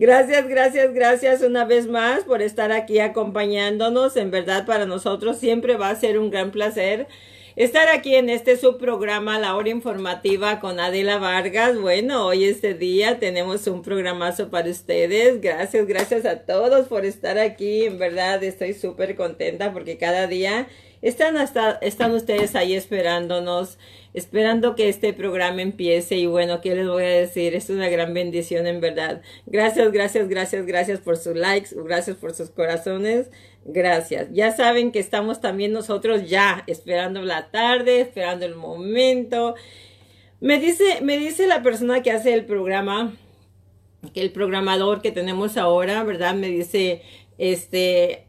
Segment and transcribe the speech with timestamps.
[0.00, 4.16] Gracias, gracias, gracias una vez más por estar aquí acompañándonos.
[4.16, 7.06] En verdad, para nosotros siempre va a ser un gran placer
[7.54, 11.78] estar aquí en este subprograma, La Hora Informativa con Adela Vargas.
[11.78, 15.42] Bueno, hoy este día tenemos un programazo para ustedes.
[15.42, 17.84] Gracias, gracias a todos por estar aquí.
[17.84, 20.66] En verdad, estoy súper contenta porque cada día
[21.02, 23.78] están, hasta, están ustedes ahí esperándonos,
[24.12, 26.16] esperando que este programa empiece.
[26.16, 27.54] Y bueno, ¿qué les voy a decir?
[27.54, 29.22] Es una gran bendición en verdad.
[29.46, 33.30] Gracias, gracias, gracias, gracias por sus likes, gracias por sus corazones.
[33.64, 34.28] Gracias.
[34.32, 39.54] Ya saben que estamos también nosotros ya esperando la tarde, esperando el momento.
[40.40, 43.12] Me dice, me dice la persona que hace el programa,
[44.14, 46.34] que el programador que tenemos ahora, ¿verdad?
[46.34, 47.02] Me dice,
[47.40, 48.26] este,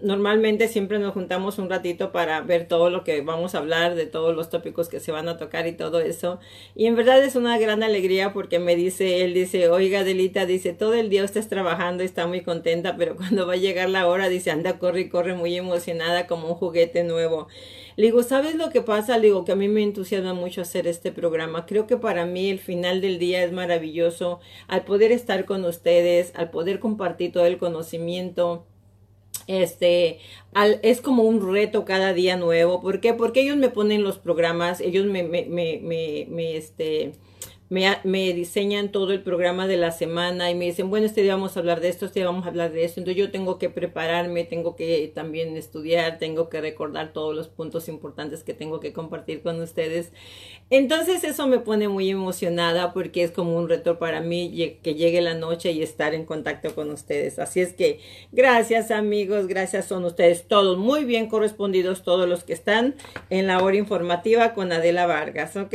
[0.00, 4.06] normalmente siempre nos juntamos un ratito para ver todo lo que vamos a hablar, de
[4.06, 6.40] todos los tópicos que se van a tocar y todo eso.
[6.74, 10.72] Y en verdad es una gran alegría porque me dice, él dice, oiga, Delita, dice,
[10.72, 14.08] todo el día estás trabajando y está muy contenta, pero cuando va a llegar la
[14.08, 17.48] hora, dice, anda, corre y corre muy emocionada como un juguete nuevo.
[17.96, 19.18] Le digo, ¿sabes lo que pasa?
[19.18, 21.66] Le digo que a mí me entusiasma mucho hacer este programa.
[21.66, 26.32] Creo que para mí el final del día es maravilloso al poder estar con ustedes,
[26.34, 28.66] al poder compartir todo el conocimiento.
[29.46, 30.18] Este,
[30.54, 32.80] al, es como un reto cada día nuevo.
[32.80, 33.14] ¿Por qué?
[33.14, 37.12] Porque ellos me ponen los programas, ellos me, me, me, me, me este,
[38.04, 41.56] me, diseñan todo el programa de la semana y me dicen, bueno, este día vamos
[41.56, 43.00] a hablar de esto, este día vamos a hablar de esto.
[43.00, 47.88] Entonces yo tengo que prepararme, tengo que también estudiar, tengo que recordar todos los puntos
[47.88, 50.12] importantes que tengo que compartir con ustedes.
[50.70, 55.20] Entonces eso me pone muy emocionada porque es como un reto para mí que llegue
[55.20, 57.40] la noche y estar en contacto con ustedes.
[57.40, 57.98] Así es que
[58.30, 62.94] gracias amigos, gracias son ustedes todos muy bien correspondidos, todos los que están
[63.30, 65.74] en la hora informativa con Adela Vargas, ¿ok?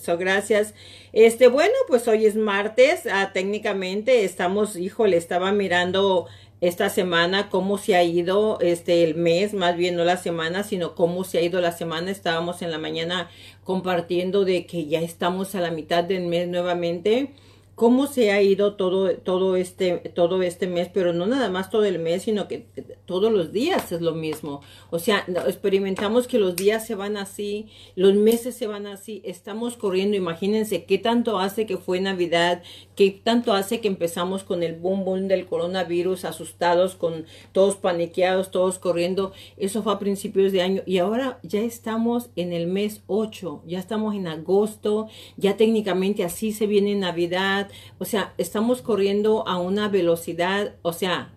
[0.00, 0.74] So gracias.
[1.12, 6.26] Este, bueno, pues hoy es martes, ah, técnicamente estamos, híjole, estaba mirando
[6.60, 10.94] esta semana cómo se ha ido este el mes, más bien no la semana, sino
[10.94, 12.10] cómo se ha ido la semana.
[12.10, 13.28] Estábamos en la mañana
[13.64, 17.32] compartiendo de que ya estamos a la mitad del mes nuevamente
[17.80, 21.86] cómo se ha ido todo, todo, este, todo este mes, pero no nada más todo
[21.86, 22.66] el mes, sino que
[23.06, 24.60] todos los días es lo mismo.
[24.90, 29.78] O sea, experimentamos que los días se van así, los meses se van así, estamos
[29.78, 32.62] corriendo, imagínense qué tanto hace que fue Navidad,
[32.96, 38.50] qué tanto hace que empezamos con el boom boom del coronavirus, asustados, con todos paniqueados,
[38.50, 39.32] todos corriendo.
[39.56, 43.78] Eso fue a principios de año y ahora ya estamos en el mes 8, ya
[43.78, 45.08] estamos en agosto,
[45.38, 51.32] ya técnicamente así se viene Navidad o sea, estamos corriendo a una velocidad, o sea,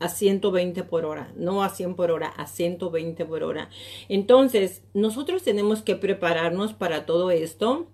[0.00, 3.70] a 120 por hora, no a 100 por hora, a 120 por hora.
[4.08, 7.86] Entonces, nosotros tenemos que prepararnos para todo esto.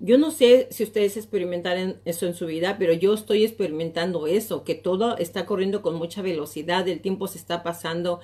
[0.00, 4.62] Yo no sé si ustedes experimentaron eso en su vida, pero yo estoy experimentando eso,
[4.62, 8.20] que todo está corriendo con mucha velocidad, el tiempo se está pasando,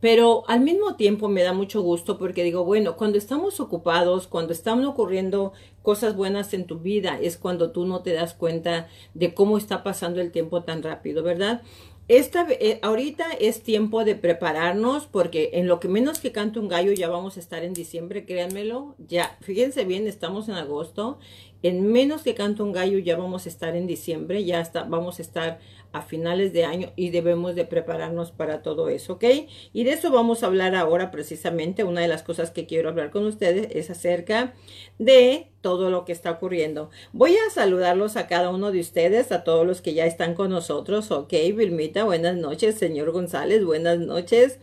[0.00, 4.54] pero al mismo tiempo me da mucho gusto porque digo, bueno, cuando estamos ocupados, cuando
[4.54, 5.52] están ocurriendo
[5.82, 9.82] cosas buenas en tu vida, es cuando tú no te das cuenta de cómo está
[9.82, 11.60] pasando el tiempo tan rápido, ¿verdad?
[12.08, 16.66] Esta, eh, ahorita es tiempo de prepararnos porque en lo que menos que cante un
[16.66, 18.94] gallo ya vamos a estar en diciembre, créanmelo.
[18.98, 21.18] Ya, fíjense bien, estamos en agosto.
[21.62, 25.18] En menos que cante un gallo ya vamos a estar en diciembre, ya está, vamos
[25.18, 25.58] a estar
[25.92, 29.24] a finales de año y debemos de prepararnos para todo eso, ¿ok?
[29.72, 31.84] Y de eso vamos a hablar ahora precisamente.
[31.84, 34.54] Una de las cosas que quiero hablar con ustedes es acerca
[34.98, 36.90] de todo lo que está ocurriendo.
[37.12, 40.50] Voy a saludarlos a cada uno de ustedes, a todos los que ya están con
[40.50, 41.32] nosotros, ¿ok?
[41.54, 42.76] Vilmita, buenas noches.
[42.76, 44.58] Señor González, buenas noches.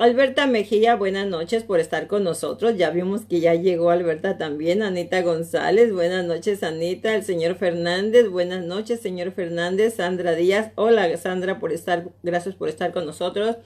[0.00, 2.78] Alberta Mejía, buenas noches por estar con nosotros.
[2.78, 4.82] Ya vimos que ya llegó Alberta también.
[4.82, 7.14] Anita González, buenas noches Anita.
[7.14, 9.96] El señor Fernández, buenas noches señor Fernández.
[9.96, 13.56] Sandra Díaz, hola Sandra por estar, gracias por estar con nosotros.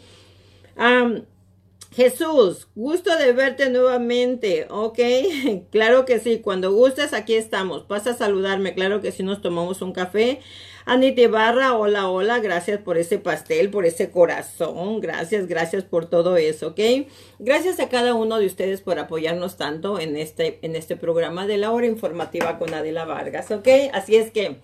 [1.92, 4.98] Jesús, gusto de verte nuevamente, ¿ok?
[5.70, 7.84] claro que sí, cuando gustes aquí estamos.
[7.84, 10.40] Pasa a saludarme, claro que sí nos tomamos un café.
[10.86, 16.36] Anita Ibarra, hola, hola, gracias por ese pastel, por ese corazón, gracias, gracias por todo
[16.36, 17.08] eso, ¿ok?
[17.38, 21.56] Gracias a cada uno de ustedes por apoyarnos tanto en este, en este programa de
[21.56, 23.66] la hora informativa con Adela Vargas, ¿ok?
[23.94, 24.60] Así es que...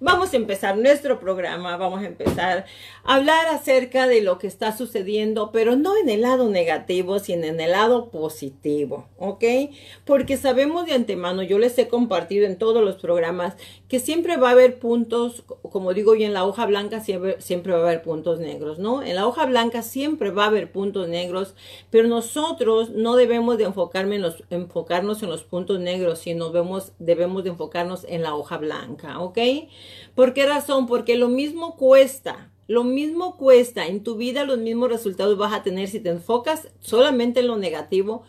[0.00, 2.66] Vamos a empezar nuestro programa, vamos a empezar
[3.04, 7.44] a hablar acerca de lo que está sucediendo, pero no en el lado negativo, sino
[7.44, 9.44] en el lado positivo, ¿ok?
[10.04, 13.56] Porque sabemos de antemano, yo les he compartido en todos los programas,
[13.94, 17.74] que siempre va a haber puntos, como digo yo, en la hoja blanca siempre, siempre
[17.74, 19.04] va a haber puntos negros, ¿no?
[19.04, 21.54] En la hoja blanca siempre va a haber puntos negros,
[21.90, 26.90] pero nosotros no debemos de enfocarme en los, enfocarnos en los puntos negros, sino vemos,
[26.98, 29.38] debemos de enfocarnos en la hoja blanca, ¿ok?
[30.16, 30.88] ¿Por qué razón?
[30.88, 32.50] Porque lo mismo cuesta.
[32.66, 36.68] Lo mismo cuesta en tu vida, los mismos resultados vas a tener si te enfocas
[36.80, 38.24] solamente en lo negativo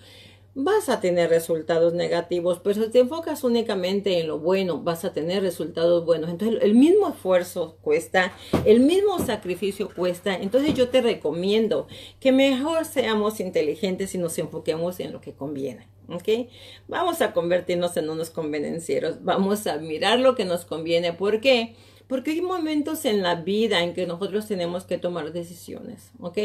[0.55, 5.11] vas a tener resultados negativos, pero si te enfocas únicamente en lo bueno, vas a
[5.11, 6.29] tener resultados buenos.
[6.29, 8.31] Entonces, el mismo esfuerzo cuesta,
[8.63, 10.33] el mismo sacrificio cuesta.
[10.33, 11.87] Entonces, yo te recomiendo
[12.21, 15.89] que mejor seamos inteligentes y nos enfoquemos en lo que conviene.
[16.07, 16.49] ¿Ok?
[16.87, 19.23] Vamos a convertirnos en unos convenencieros.
[19.23, 21.13] Vamos a mirar lo que nos conviene.
[21.13, 21.75] ¿Por qué?
[21.75, 21.85] Porque
[22.25, 26.37] hay momentos en la vida en que nosotros tenemos que tomar decisiones, ¿ok?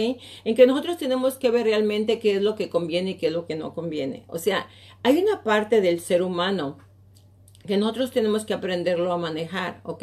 [0.44, 3.32] En que nosotros tenemos que ver realmente qué es lo que conviene y qué es
[3.32, 4.24] lo que no conviene.
[4.28, 4.68] O sea,
[5.02, 6.78] hay una parte del ser humano
[7.66, 10.02] que nosotros tenemos que aprenderlo a manejar, ¿ok?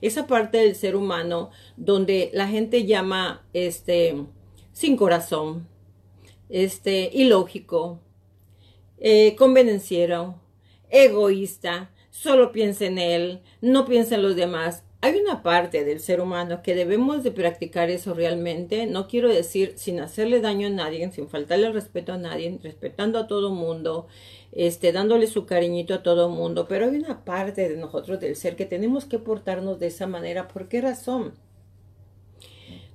[0.00, 4.14] Esa parte del ser humano donde la gente llama, este,
[4.72, 5.66] sin corazón,
[6.48, 8.00] este, ilógico,
[8.98, 10.40] eh, convenenciero,
[10.90, 16.20] egoísta, solo piensa en él, no piensa en los demás hay una parte del ser
[16.20, 18.86] humano que debemos de practicar eso realmente.
[18.86, 23.28] No quiero decir sin hacerle daño a nadie, sin faltarle respeto a nadie, respetando a
[23.28, 24.08] todo mundo,
[24.50, 26.66] este, dándole su cariñito a todo mundo.
[26.68, 30.48] Pero hay una parte de nosotros del ser que tenemos que portarnos de esa manera.
[30.48, 31.34] ¿Por qué razón?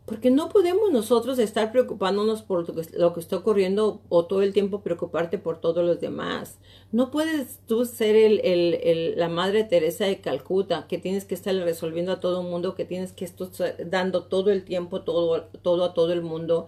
[0.05, 4.81] Porque no podemos nosotros estar preocupándonos por lo que, está ocurriendo o todo el tiempo
[4.81, 6.57] preocuparte por todos los demás.
[6.91, 12.11] No puedes tú ser el, la Madre Teresa de Calcuta, que tienes que estar resolviendo
[12.11, 13.49] a todo el mundo, que tienes que estar
[13.89, 16.67] dando todo el tiempo todo, todo a todo el mundo.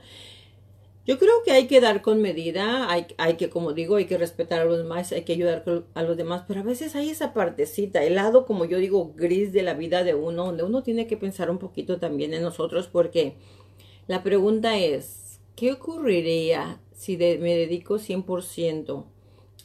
[1.05, 4.17] Yo creo que hay que dar con medida, hay, hay, que, como digo, hay que
[4.17, 5.63] respetar a los demás, hay que ayudar
[5.93, 9.53] a los demás, pero a veces hay esa partecita, el lado, como yo digo, gris
[9.53, 12.87] de la vida de uno, donde uno tiene que pensar un poquito también en nosotros,
[12.87, 13.35] porque
[14.07, 19.05] la pregunta es, ¿qué ocurriría si me dedico 100%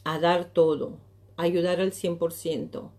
[0.03, 0.99] a dar todo,
[1.37, 2.91] ayudar al 100%?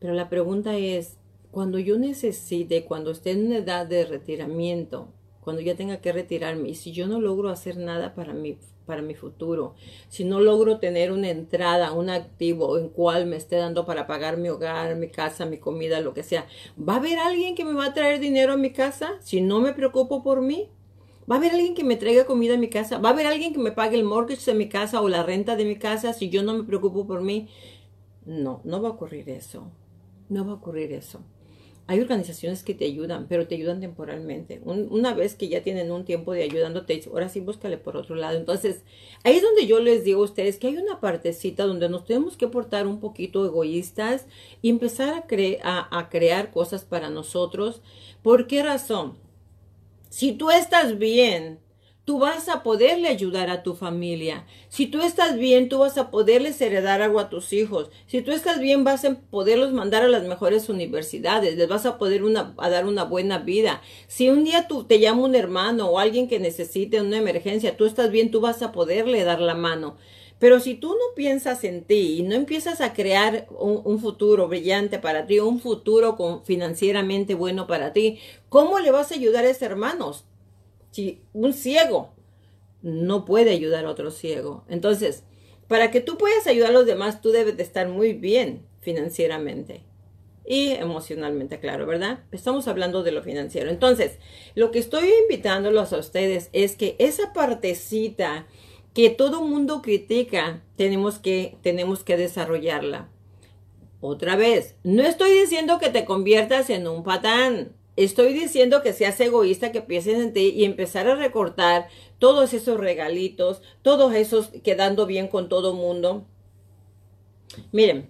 [0.00, 1.18] Pero la pregunta es,
[1.52, 5.12] cuando yo necesite, cuando esté en una edad de retiramiento,
[5.44, 9.02] cuando ya tenga que retirarme y si yo no logro hacer nada para mi, para
[9.02, 9.74] mi futuro,
[10.08, 14.38] si no logro tener una entrada, un activo en cual me esté dando para pagar
[14.38, 16.46] mi hogar, mi casa, mi comida, lo que sea,
[16.76, 19.60] ¿va a haber alguien que me va a traer dinero a mi casa si no
[19.60, 20.70] me preocupo por mí?
[21.30, 22.98] ¿Va a haber alguien que me traiga comida a mi casa?
[22.98, 25.56] ¿Va a haber alguien que me pague el mortgage de mi casa o la renta
[25.56, 27.48] de mi casa si yo no me preocupo por mí?
[28.26, 29.70] No, no va a ocurrir eso.
[30.28, 31.20] No va a ocurrir eso.
[31.86, 34.60] Hay organizaciones que te ayudan, pero te ayudan temporalmente.
[34.64, 38.38] una vez que ya tienen un tiempo de ayudándote, ahora sí búscale por otro lado.
[38.38, 38.82] Entonces,
[39.22, 42.38] ahí es donde yo les digo a ustedes que hay una partecita donde nos tenemos
[42.38, 44.26] que portar un poquito egoístas
[44.62, 45.26] y empezar
[45.62, 47.82] a, a crear cosas para nosotros.
[48.22, 49.18] ¿Por qué razón?
[50.08, 51.58] Si tú estás bien,
[52.04, 54.44] tú vas a poderle ayudar a tu familia.
[54.68, 57.90] Si tú estás bien, tú vas a poderles heredar algo a tus hijos.
[58.06, 61.96] Si tú estás bien, vas a poderlos mandar a las mejores universidades, les vas a
[61.96, 62.22] poder
[62.56, 63.80] dar una buena vida.
[64.06, 67.86] Si un día tú te llama un hermano o alguien que necesite una emergencia, tú
[67.86, 69.96] estás bien, tú vas a poderle dar la mano.
[70.38, 74.46] Pero si tú no piensas en ti y no empiezas a crear un, un futuro
[74.48, 78.18] brillante para ti, un futuro con, financieramente bueno para ti,
[78.50, 80.26] ¿cómo le vas a ayudar a esos hermanos?
[80.94, 82.14] Si un ciego
[82.82, 84.64] no puede ayudar a otro ciego.
[84.68, 85.24] Entonces,
[85.66, 89.82] para que tú puedas ayudar a los demás, tú debes de estar muy bien financieramente
[90.46, 92.20] y emocionalmente, claro, ¿verdad?
[92.30, 93.70] Estamos hablando de lo financiero.
[93.70, 94.18] Entonces,
[94.54, 98.46] lo que estoy invitándolos a ustedes es que esa partecita
[98.92, 103.08] que todo mundo critica, tenemos que, tenemos que desarrollarla.
[104.00, 107.72] Otra vez, no estoy diciendo que te conviertas en un patán.
[107.96, 112.78] Estoy diciendo que seas egoísta, que pienses en ti y empezar a recortar todos esos
[112.78, 116.26] regalitos, todos esos quedando bien con todo mundo.
[117.70, 118.08] Miren,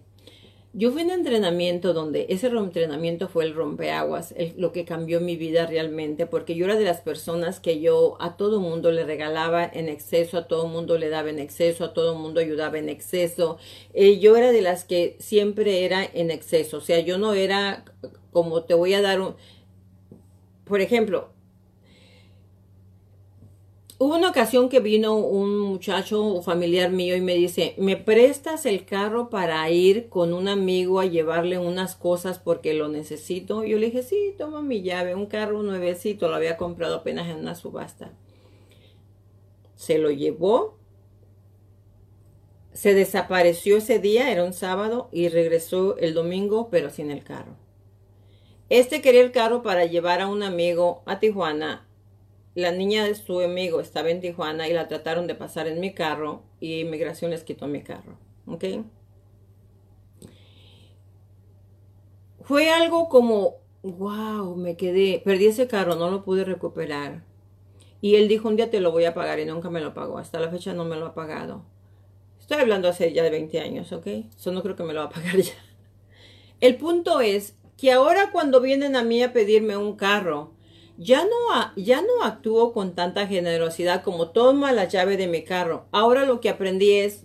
[0.76, 5.66] yo fui en entrenamiento donde ese entrenamiento fue el rompeaguas, lo que cambió mi vida
[5.66, 9.88] realmente, porque yo era de las personas que yo a todo mundo le regalaba en
[9.88, 13.58] exceso, a todo mundo le daba en exceso, a todo mundo ayudaba en exceso.
[13.92, 17.84] Eh, yo era de las que siempre era en exceso, o sea, yo no era
[18.32, 19.36] como te voy a dar un,
[20.64, 21.30] por ejemplo,
[23.98, 28.84] hubo una ocasión que vino un muchacho familiar mío y me dice, ¿me prestas el
[28.84, 33.64] carro para ir con un amigo a llevarle unas cosas porque lo necesito?
[33.64, 37.36] Yo le dije, sí, toma mi llave, un carro nuevecito, lo había comprado apenas en
[37.36, 38.12] una subasta.
[39.74, 40.78] Se lo llevó,
[42.72, 47.63] se desapareció ese día, era un sábado, y regresó el domingo, pero sin el carro.
[48.74, 51.86] Este quería el carro para llevar a un amigo a Tijuana.
[52.56, 55.94] La niña de su amigo estaba en Tijuana y la trataron de pasar en mi
[55.94, 58.18] carro y inmigración les quitó mi carro.
[58.48, 58.64] ¿Ok?
[62.40, 67.22] Fue algo como wow, me quedé, perdí ese carro, no lo pude recuperar.
[68.00, 70.18] Y él dijo, un día te lo voy a pagar y nunca me lo pagó.
[70.18, 71.64] Hasta la fecha no me lo ha pagado.
[72.40, 74.08] Estoy hablando hace ya de 20 años, ¿ok?
[74.36, 75.54] Eso no creo que me lo va a pagar ya.
[76.58, 80.52] El punto es que ahora cuando vienen a mí a pedirme un carro,
[80.96, 85.86] ya no, ya no actúo con tanta generosidad como toma la llave de mi carro.
[85.90, 87.24] Ahora lo que aprendí es,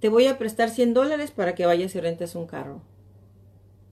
[0.00, 2.82] te voy a prestar 100 dólares para que vayas y rentes un carro.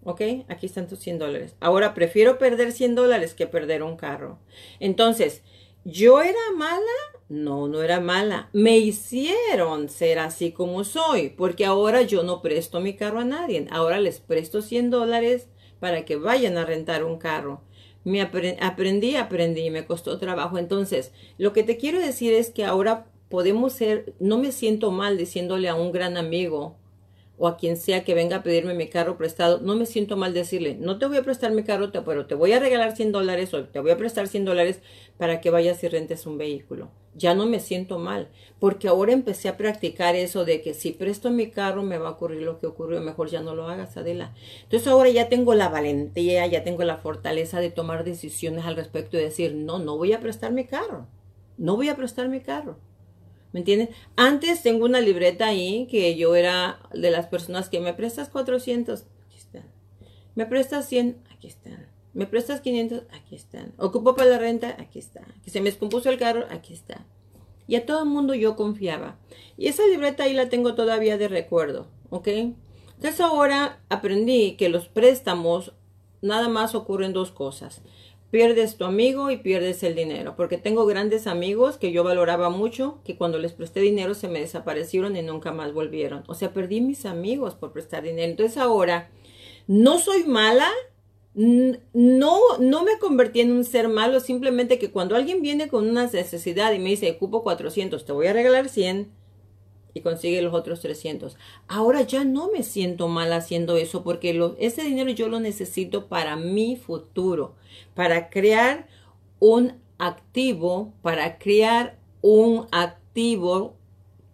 [0.04, 0.20] ¿Ok?
[0.48, 1.54] Aquí están tus 100 dólares.
[1.60, 4.38] Ahora prefiero perder 100 dólares que perder un carro.
[4.80, 5.42] Entonces,
[5.84, 6.80] ¿yo era mala?
[7.28, 8.48] No, no era mala.
[8.52, 13.66] Me hicieron ser así como soy, porque ahora yo no presto mi carro a nadie.
[13.70, 15.48] Ahora les presto 100 dólares
[15.80, 17.62] para que vayan a rentar un carro.
[18.04, 20.58] Me aprendí, aprendí y me costó trabajo.
[20.58, 25.18] Entonces, lo que te quiero decir es que ahora podemos ser, no me siento mal
[25.18, 26.76] diciéndole a un gran amigo
[27.36, 30.34] o a quien sea que venga a pedirme mi carro prestado, no me siento mal
[30.34, 33.54] decirle, no te voy a prestar mi carro, pero te voy a regalar 100 dólares
[33.54, 34.80] o te voy a prestar 100 dólares
[35.18, 36.90] para que vayas y rentes un vehículo.
[37.14, 38.28] Ya no me siento mal,
[38.60, 42.12] porque ahora empecé a practicar eso de que si presto mi carro me va a
[42.12, 44.34] ocurrir lo que ocurrió, mejor ya no lo hagas, Adela.
[44.62, 49.16] Entonces ahora ya tengo la valentía, ya tengo la fortaleza de tomar decisiones al respecto
[49.16, 51.06] y decir, no, no voy a prestar mi carro,
[51.56, 52.78] no voy a prestar mi carro.
[53.52, 53.88] ¿Me entiendes?
[54.16, 59.06] Antes tengo una libreta ahí que yo era de las personas que me prestas 400,
[59.26, 59.64] aquí están.
[60.34, 61.87] Me prestas 100, aquí están.
[62.14, 63.72] Me prestas 500, aquí están.
[63.78, 65.26] Ocupo para la renta, aquí está.
[65.44, 67.06] Que se me descompuso el carro, aquí está.
[67.66, 69.18] Y a todo el mundo yo confiaba.
[69.56, 72.28] Y esa libreta ahí la tengo todavía de recuerdo, ¿ok?
[72.28, 75.72] Entonces ahora aprendí que los préstamos
[76.22, 77.82] nada más ocurren dos cosas
[78.30, 83.00] pierdes tu amigo y pierdes el dinero, porque tengo grandes amigos que yo valoraba mucho,
[83.04, 86.24] que cuando les presté dinero se me desaparecieron y nunca más volvieron.
[86.26, 88.30] O sea, perdí mis amigos por prestar dinero.
[88.30, 89.10] Entonces ahora,
[89.66, 90.70] no soy mala,
[91.38, 96.06] no, no me convertí en un ser malo, simplemente que cuando alguien viene con una
[96.06, 99.12] necesidad y me dice, cupo 400, te voy a regalar 100,
[99.94, 101.36] y consigue los otros 300.
[101.66, 106.36] Ahora ya no me siento mal haciendo eso porque ese dinero yo lo necesito para
[106.36, 107.54] mi futuro,
[107.94, 108.88] para crear
[109.38, 113.76] un activo, para crear un activo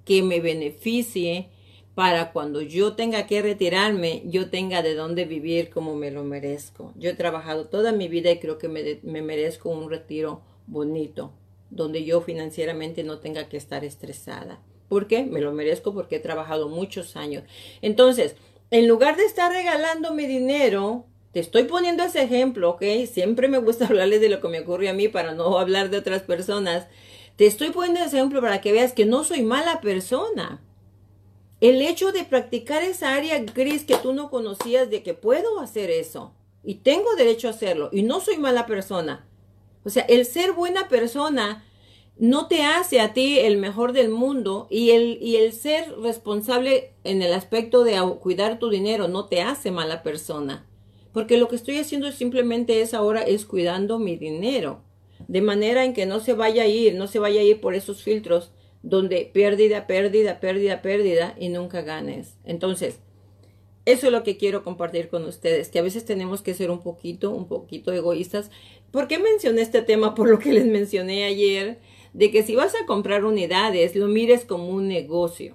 [0.05, 1.49] que me beneficie
[1.95, 6.93] para cuando yo tenga que retirarme, yo tenga de dónde vivir como me lo merezco.
[6.97, 11.33] Yo he trabajado toda mi vida y creo que me, me merezco un retiro bonito,
[11.71, 14.61] donde yo financieramente no tenga que estar estresada.
[14.89, 15.25] ¿Por qué?
[15.25, 17.45] Me lo merezco porque he trabajado muchos años.
[17.81, 18.37] Entonces,
[18.71, 22.83] en lugar de estar regalando mi dinero, te estoy poniendo ese ejemplo, ¿ok?
[23.11, 25.99] Siempre me gusta hablarles de lo que me ocurre a mí para no hablar de
[25.99, 26.87] otras personas.
[27.37, 30.61] Te estoy poniendo ese ejemplo para que veas que no soy mala persona.
[31.61, 35.91] El hecho de practicar esa área gris que tú no conocías de que puedo hacer
[35.91, 39.27] eso y tengo derecho a hacerlo y no soy mala persona.
[39.85, 41.65] O sea, el ser buena persona
[42.17, 46.93] no te hace a ti el mejor del mundo y el, y el ser responsable
[47.03, 50.67] en el aspecto de cuidar tu dinero no te hace mala persona.
[51.13, 54.83] Porque lo que estoy haciendo simplemente es ahora es cuidando mi dinero.
[55.29, 57.75] De manera en que no se vaya a ir, no se vaya a ir por
[57.75, 58.51] esos filtros
[58.85, 62.37] donde pérdida, pérdida, pérdida, pérdida y nunca ganes.
[62.45, 63.01] Entonces,
[63.87, 66.83] eso es lo que quiero compartir con ustedes, que a veces tenemos que ser un
[66.83, 68.51] poquito, un poquito egoístas.
[68.91, 70.15] ¿Por qué mencioné este tema?
[70.15, 71.81] Por lo que les mencioné ayer
[72.13, 75.55] de que si vas a comprar unidades, lo mires como un negocio.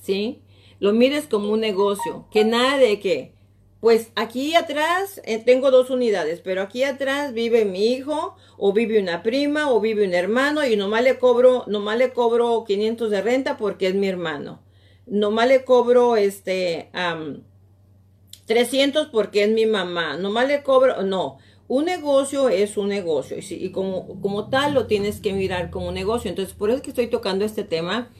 [0.00, 0.42] ¿Sí?
[0.78, 2.26] Lo mires como un negocio.
[2.30, 3.34] Que nada de que,
[3.82, 9.00] pues aquí atrás eh, tengo dos unidades, pero aquí atrás vive mi hijo, o vive
[9.00, 13.22] una prima, o vive un hermano, y nomás le cobro, nomás le cobro 500 de
[13.22, 14.62] renta porque es mi hermano.
[15.06, 16.90] Nomás le cobro este
[18.46, 20.16] 300 porque es mi mamá.
[20.16, 25.20] Nomás le cobro, no un negocio es un negocio y, como, como tal lo tienes
[25.20, 26.28] que mirar como un negocio.
[26.28, 28.10] Entonces, por eso es que estoy tocando este tema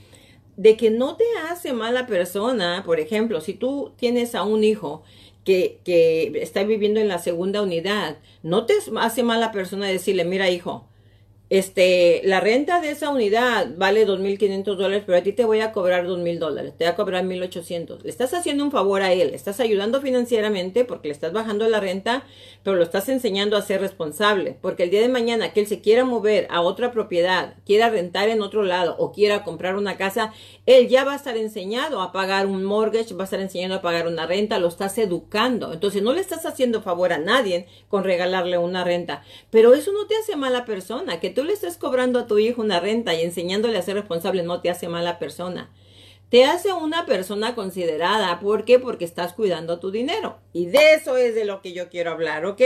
[0.56, 2.82] de que no te hace mala persona.
[2.84, 5.02] Por ejemplo, si tú tienes a un hijo
[5.44, 10.50] que, que está viviendo en la segunda unidad, no te hace mala persona decirle, mira
[10.50, 10.86] hijo,
[11.52, 15.70] este, la renta de esa unidad vale 2.500 dólares, pero a ti te voy a
[15.70, 18.00] cobrar 2.000 dólares, te voy a cobrar 1.800.
[18.04, 21.68] Le estás haciendo un favor a él, le estás ayudando financieramente porque le estás bajando
[21.68, 22.24] la renta,
[22.62, 25.82] pero lo estás enseñando a ser responsable, porque el día de mañana que él se
[25.82, 30.32] quiera mover a otra propiedad, quiera rentar en otro lado o quiera comprar una casa,
[30.64, 33.82] él ya va a estar enseñado a pagar un mortgage, va a estar enseñando a
[33.82, 35.74] pagar una renta, lo estás educando.
[35.74, 40.06] Entonces no le estás haciendo favor a nadie con regalarle una renta, pero eso no
[40.06, 43.22] te hace mala persona, que tú le estés cobrando a tu hijo una renta y
[43.22, 45.70] enseñándole a ser responsable no te hace mala persona.
[46.32, 48.40] te hace una persona considerada.
[48.40, 48.78] ¿Por qué?
[48.78, 50.38] Porque estás cuidando tu dinero.
[50.54, 52.62] Y de eso es de lo que yo quiero hablar, ¿ok?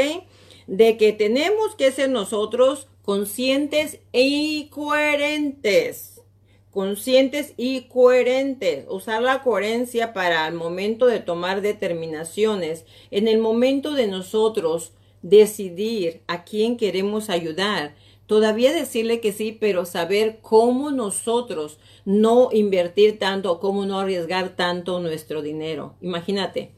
[0.68, 6.22] De que tenemos que ser nosotros conscientes y coherentes.
[6.70, 8.84] Conscientes y coherentes.
[8.88, 12.84] Usar la coherencia para el momento de tomar determinaciones.
[13.10, 14.92] En el momento de nosotros
[15.22, 23.18] decidir a quién queremos ayudar todavía decirle que sí, pero saber cómo nosotros no invertir
[23.18, 25.94] tanto, cómo no arriesgar tanto nuestro dinero.
[26.00, 26.72] Imagínate,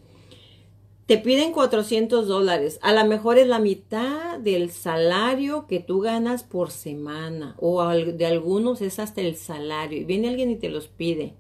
[1.07, 6.43] te piden 400 dólares, a lo mejor es la mitad del salario que tú ganas
[6.43, 10.89] por semana o de algunos es hasta el salario y viene alguien y te los
[10.89, 11.35] pide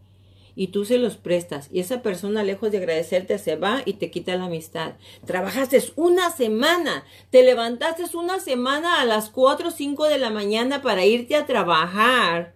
[0.58, 4.10] y tú se los prestas y esa persona lejos de agradecerte se va y te
[4.10, 4.94] quita la amistad.
[5.24, 10.82] Trabajaste una semana, te levantaste una semana a las 4 o 5 de la mañana
[10.82, 12.54] para irte a trabajar.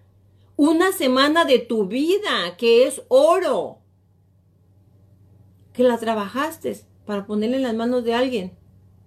[0.57, 3.79] Una semana de tu vida que es oro.
[5.73, 8.51] Que la trabajaste para ponerle en las manos de alguien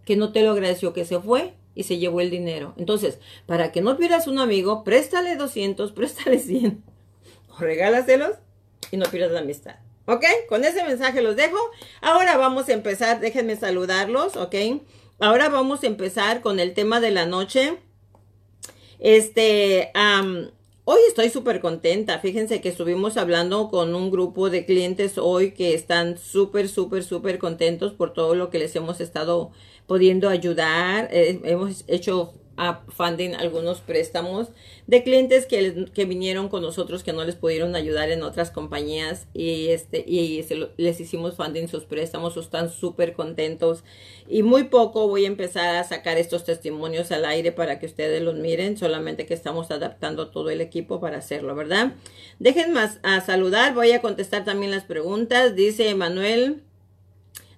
[0.05, 2.73] que no te lo agradeció, que se fue y se llevó el dinero.
[2.77, 6.81] Entonces, para que no pierdas un amigo, préstale 200, préstale 100
[7.49, 8.37] o regálaselos
[8.92, 9.75] y no pierdas la amistad.
[10.06, 10.24] ¿Ok?
[10.50, 11.58] Con ese mensaje los dejo.
[12.01, 14.56] Ahora vamos a empezar, déjenme saludarlos, ¿ok?
[15.20, 17.80] Ahora vamos a empezar con el tema de la noche.
[19.00, 19.92] Este,
[20.84, 22.20] hoy estoy súper contenta.
[22.20, 27.39] Fíjense que estuvimos hablando con un grupo de clientes hoy que están súper, súper, súper
[27.39, 29.51] contentos por todo lo que les hemos estado
[29.88, 31.10] pudiendo ayudar.
[31.12, 34.50] Eh, hemos hecho a funding algunos préstamos
[34.88, 39.27] de clientes que, que, vinieron con nosotros que no les pudieron ayudar en otras compañías
[39.33, 40.45] y este y
[40.77, 43.83] les hicimos funding sus préstamos están súper contentos.
[44.27, 48.21] Y muy poco voy a empezar a sacar estos testimonios al aire para que ustedes
[48.21, 51.93] los miren solamente que estamos adaptando todo el equipo para hacerlo verdad
[52.39, 55.55] dejen más a saludar voy a contestar también las preguntas.
[55.55, 56.64] Dice Manuel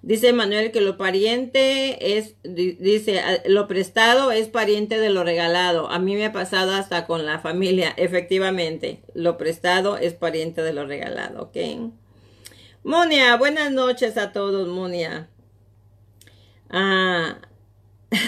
[0.02, 5.90] Dice Manuel que lo pariente es, dice, lo prestado es pariente de lo regalado.
[5.90, 9.02] A mí me ha pasado hasta con la familia, efectivamente.
[9.14, 11.56] Lo prestado es pariente de lo regalado, ¿ok?
[12.84, 15.28] Monia, buenas noches a todos, Monia.
[16.70, 17.38] Ah.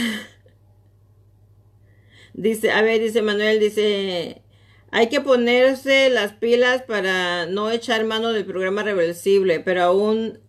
[2.35, 4.43] dice, a ver, dice Manuel, dice,
[4.91, 10.41] hay que ponerse las pilas para no echar mano del programa reversible, pero aún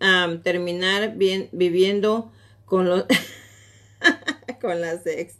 [0.43, 2.31] terminar bien viviendo
[2.65, 3.05] con los
[4.61, 5.35] con las ex.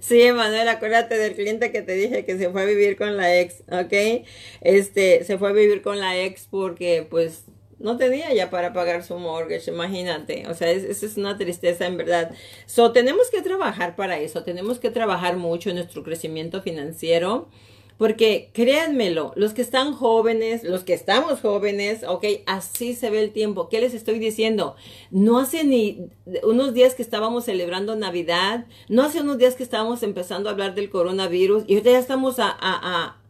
[0.00, 3.38] Sí, Manuel, acuérdate del cliente que te dije que se fue a vivir con la
[3.38, 4.26] ex, ¿ok?
[4.60, 7.44] Este, se fue a vivir con la ex porque pues
[7.78, 10.46] no tenía ya para pagar su mortgage, imagínate.
[10.48, 12.34] O sea, esa es una tristeza en verdad.
[12.66, 17.48] So, tenemos que trabajar para eso, tenemos que trabajar mucho en nuestro crecimiento financiero.
[17.96, 23.32] Porque créanmelo, los que están jóvenes, los que estamos jóvenes, ok, así se ve el
[23.32, 23.68] tiempo.
[23.68, 24.74] ¿Qué les estoy diciendo?
[25.10, 26.08] No hace ni
[26.42, 30.74] unos días que estábamos celebrando Navidad, no hace unos días que estábamos empezando a hablar
[30.74, 33.23] del coronavirus y ahorita ya estamos a, a a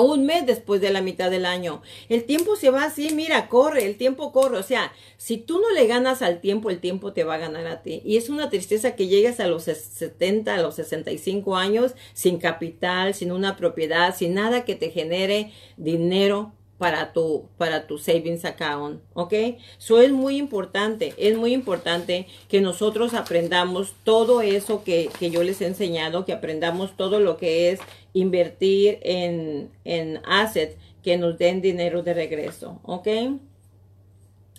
[0.00, 1.82] un mes después de la mitad del año.
[2.08, 4.58] El tiempo se va así, mira, corre, el tiempo corre.
[4.58, 7.66] O sea, si tú no le ganas al tiempo, el tiempo te va a ganar
[7.66, 8.02] a ti.
[8.04, 13.14] Y es una tristeza que llegues a los 70, a los 65 años sin capital,
[13.14, 16.52] sin una propiedad, sin nada que te genere dinero
[16.82, 19.32] para tu, para tu savings account, ¿ok?
[19.78, 25.44] Eso es muy importante, es muy importante que nosotros aprendamos todo eso que, que yo
[25.44, 27.78] les he enseñado, que aprendamos todo lo que es
[28.12, 33.08] invertir en, en assets que nos den dinero de regreso, ¿ok?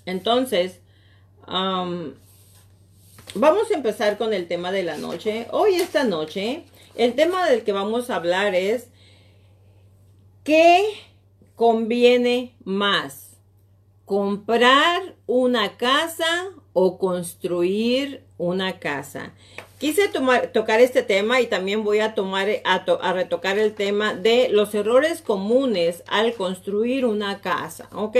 [0.05, 0.79] Entonces,
[1.47, 2.13] um,
[3.35, 5.47] vamos a empezar con el tema de la noche.
[5.51, 8.87] Hoy, esta noche, el tema del que vamos a hablar es
[10.43, 10.83] ¿qué
[11.55, 13.37] conviene más?
[14.05, 19.33] ¿Comprar una casa o construir una casa?
[19.79, 20.09] Quise
[20.53, 25.21] tocar este tema y también voy a tomar a, retocar el tema de los errores
[25.21, 28.17] comunes al construir una casa, ¿ok?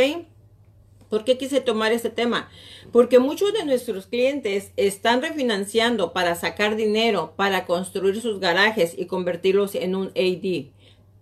[1.10, 2.50] ¿Por qué quise tomar este tema?
[2.92, 9.06] Porque muchos de nuestros clientes están refinanciando para sacar dinero para construir sus garajes y
[9.06, 10.72] convertirlos en un AD,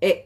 [0.02, 0.26] eh,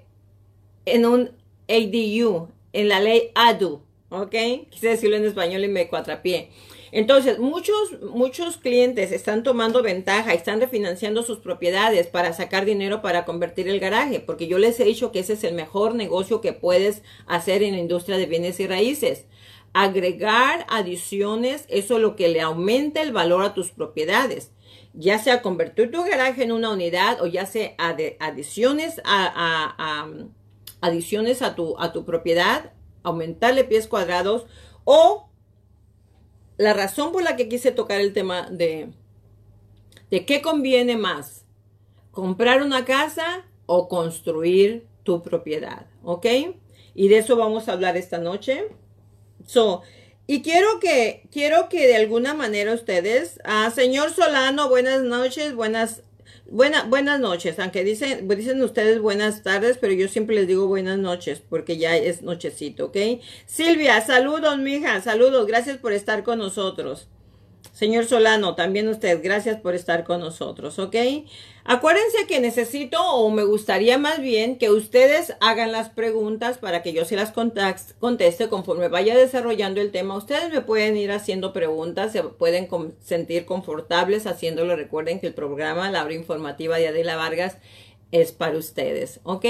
[0.86, 1.32] en un
[1.68, 4.36] ADU, en la ley ADU, ¿ok?
[4.70, 6.52] Quise decirlo en español y me cuatrapié.
[6.96, 7.76] Entonces, muchos,
[8.14, 13.82] muchos clientes están tomando ventaja, están refinanciando sus propiedades para sacar dinero para convertir el
[13.82, 17.64] garaje, porque yo les he dicho que ese es el mejor negocio que puedes hacer
[17.64, 19.26] en la industria de bienes y raíces.
[19.74, 24.54] Agregar adiciones, eso es lo que le aumenta el valor a tus propiedades.
[24.94, 27.76] Ya sea convertir tu garaje en una unidad o ya sea
[28.22, 30.08] adiciones a,
[30.80, 32.72] adiciones a tu, a tu propiedad
[33.04, 34.46] aumentarle pies cuadrados
[34.86, 35.30] o
[36.58, 38.90] la razón por la que quise tocar el tema de,
[40.10, 41.46] de qué conviene más,
[42.12, 46.26] comprar una casa o construir tu propiedad, ¿ok?
[46.94, 48.70] Y de eso vamos a hablar esta noche.
[49.46, 49.82] So,
[50.28, 56.02] y quiero que, quiero que de alguna manera ustedes, ah, señor Solano, buenas noches, buenas,
[56.50, 60.98] buena, buenas noches, aunque dicen, dicen ustedes buenas tardes, pero yo siempre les digo buenas
[60.98, 62.98] noches, porque ya es nochecito, ¿ok?
[63.46, 67.08] Silvia, saludos, mija, saludos, gracias por estar con nosotros.
[67.74, 70.96] Señor Solano, también usted, gracias por estar con nosotros, ¿ok?
[71.66, 76.94] Acuérdense que necesito o me gustaría más bien que ustedes hagan las preguntas para que
[76.94, 80.16] yo se las conteste conforme vaya desarrollando el tema.
[80.16, 82.70] Ustedes me pueden ir haciendo preguntas, se pueden
[83.04, 84.76] sentir confortables haciéndolo.
[84.76, 87.58] Recuerden que el programa La Hora Informativa de Adela Vargas
[88.22, 89.46] es para ustedes, ¿ok?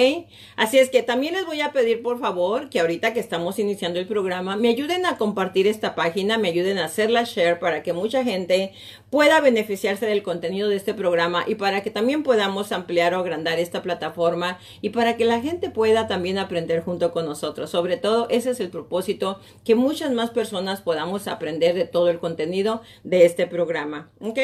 [0.56, 4.00] Así es que también les voy a pedir por favor que ahorita que estamos iniciando
[4.00, 7.94] el programa me ayuden a compartir esta página, me ayuden a hacerla share para que
[7.94, 8.74] mucha gente
[9.12, 13.60] pueda beneficiarse del contenido de este programa y para que también podamos ampliar o agrandar
[13.60, 17.70] esta plataforma y para que la gente pueda también aprender junto con nosotros.
[17.70, 22.20] Sobre todo ese es el propósito, que muchas más personas podamos aprender de todo el
[22.20, 24.40] contenido de este programa, ¿ok?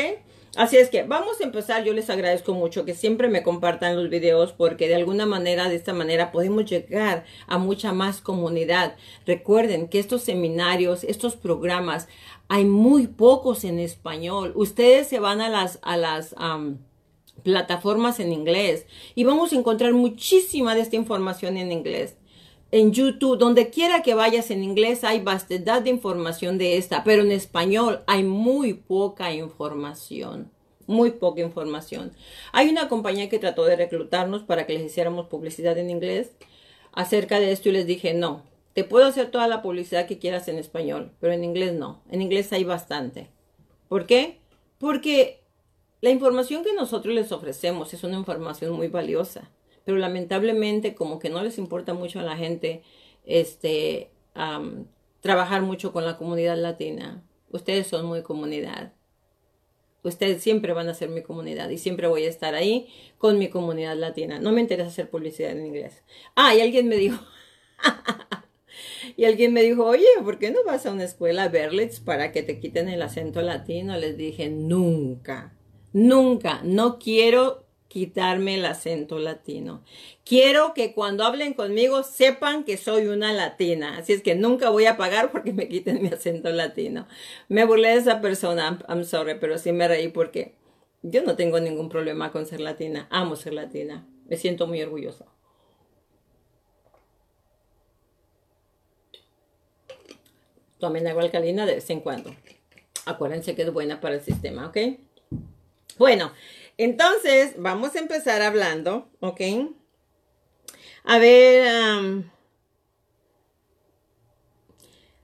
[0.58, 1.84] Así es que vamos a empezar.
[1.84, 5.76] Yo les agradezco mucho que siempre me compartan los videos porque de alguna manera, de
[5.76, 8.96] esta manera, podemos llegar a mucha más comunidad.
[9.26, 12.10] Recuerden que estos seminarios, estos programas,
[12.50, 14.52] hay muy pocos en español.
[14.56, 16.36] Ustedes se van a las, a las,
[17.44, 18.86] plataformas en inglés
[19.16, 22.16] y vamos a encontrar muchísima de esta información en inglés
[22.72, 27.22] en YouTube, donde quiera que vayas en inglés hay vastedad de información de esta, pero
[27.22, 30.50] en español hay muy poca información,
[30.88, 32.14] muy poca información.
[32.54, 36.32] Hay una compañía que trató de reclutarnos para que les hiciéramos publicidad en inglés
[36.94, 40.48] acerca de esto y les dije, no, te puedo hacer toda la publicidad que quieras
[40.48, 43.30] en español, pero en inglés no, en inglés hay bastante.
[43.90, 44.40] ¿Por qué?
[44.78, 45.42] Porque
[46.00, 49.50] la información que nosotros les ofrecemos es una información muy valiosa
[49.86, 52.84] pero lamentablemente como que no les importa mucho a la gente
[53.26, 54.12] este
[55.22, 57.24] trabajar mucho con la comunidad latina.
[57.52, 58.94] Ustedes son muy comunidad.
[60.04, 62.88] Ustedes siempre van a ser mi comunidad y siempre voy a estar ahí
[63.20, 64.40] con mi comunidad latina.
[64.40, 66.02] No me interesa hacer publicidad en inglés.
[66.36, 67.20] Ah, y alguien me dijo,
[69.18, 72.42] y alguien me dijo, oye, ¿por qué no vas a una escuela Berlitz para que
[72.42, 73.96] te quiten el acento latino?
[73.98, 75.54] Les dije, nunca,
[75.94, 79.84] nunca, no quiero quitarme el acento latino.
[80.24, 83.98] Quiero que cuando hablen conmigo sepan que soy una latina.
[83.98, 87.06] Así es que nunca voy a pagar porque me quiten mi acento latino.
[87.50, 90.56] Me burlé de esa persona, I'm sorry, pero sí me reí porque
[91.02, 93.08] yo no tengo ningún problema con ser latina.
[93.12, 94.08] Amo ser latina.
[94.26, 95.26] Me siento muy orgullosa.
[100.80, 102.34] Tomen agua alcalina de vez en cuando.
[103.06, 104.78] Acuérdense que es buena para el sistema, ¿ok?
[105.98, 106.32] Bueno,
[106.84, 109.42] entonces, vamos a empezar hablando, ¿ok?
[111.04, 112.24] A ver,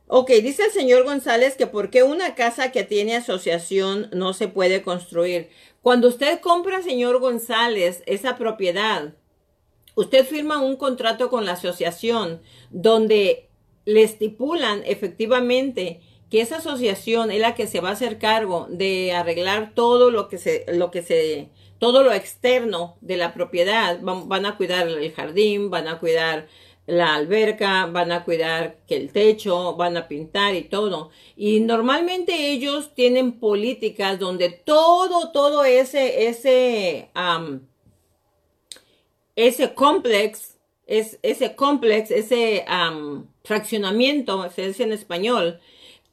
[0.08, 4.48] ok, dice el señor González que por qué una casa que tiene asociación no se
[4.48, 5.50] puede construir.
[5.82, 9.14] Cuando usted compra, señor González, esa propiedad,
[9.96, 12.42] usted firma un contrato con la asociación
[12.72, 13.50] donde
[13.86, 19.14] le estipulan efectivamente que esa asociación es la que se va a hacer cargo de
[19.14, 24.00] arreglar todo lo que se, lo que se, todo lo externo de la propiedad.
[24.02, 26.48] Van, van, a cuidar el jardín, van a cuidar
[26.88, 31.12] la alberca, van a cuidar que el techo, van a pintar y todo.
[31.36, 37.10] Y normalmente ellos tienen políticas donde todo, todo ese, ese,
[39.36, 42.66] ese complex, es, ese complex, ese
[43.44, 45.60] fraccionamiento, se dice en español,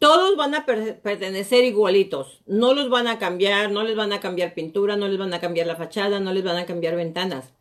[0.04, 2.42] todos van a pertenecer igualitos.
[2.44, 5.40] No los van a cambiar, no les van a cambiar pintura, no les van a
[5.40, 7.54] cambiar la fachada, no les van a cambiar ventanas.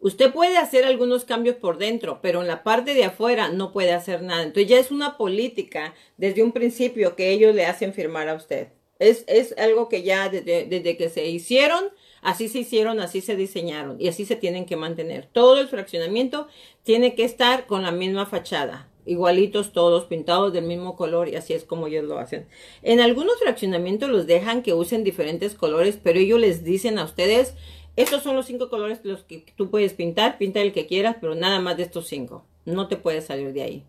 [0.00, 3.92] Usted puede hacer algunos cambios por dentro, pero en la parte de afuera no puede
[3.92, 4.42] hacer nada.
[4.42, 8.68] Entonces ya es una política desde un principio que ellos le hacen firmar a usted.
[8.98, 11.82] Es, es algo que ya desde, desde que se hicieron,
[12.20, 15.30] así se hicieron, así se diseñaron y así se tienen que mantener.
[15.32, 16.46] Todo el fraccionamiento
[16.82, 21.52] tiene que estar con la misma fachada igualitos todos, pintados del mismo color y así
[21.52, 22.46] es como ellos lo hacen.
[22.82, 27.54] En algunos fraccionamientos los dejan que usen diferentes colores, pero ellos les dicen a ustedes,
[27.96, 31.34] estos son los cinco colores los que tú puedes pintar, pinta el que quieras, pero
[31.34, 32.46] nada más de estos cinco.
[32.64, 33.84] No te puedes salir de ahí.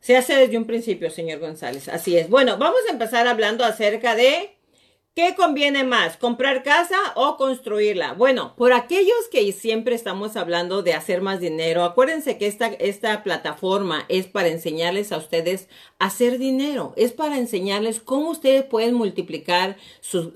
[0.00, 1.88] Se hace desde un principio, señor González.
[1.88, 2.28] Así es.
[2.28, 4.53] Bueno, vamos a empezar hablando acerca de
[5.14, 8.14] ¿Qué conviene más, comprar casa o construirla?
[8.14, 14.06] Bueno, por aquellos que siempre estamos hablando de hacer más dinero, acuérdense que esta, plataforma
[14.08, 15.68] es para enseñarles a ustedes
[16.00, 20.32] a hacer dinero, es para enseñarles cómo ustedes pueden multiplicar su,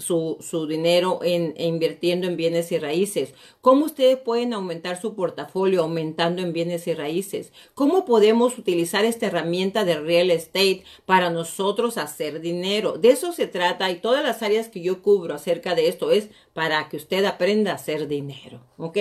[0.68, 6.52] dinero en, invirtiendo en bienes y raíces, cómo ustedes pueden aumentar su portafolio aumentando en
[6.52, 12.92] bienes y raíces, cómo podemos utilizar esta herramienta de real estate para nosotros hacer dinero.
[12.92, 16.28] De eso se trata y todas las áreas que yo cubro acerca de esto es
[16.52, 18.98] para que usted aprenda a hacer dinero, ¿ok?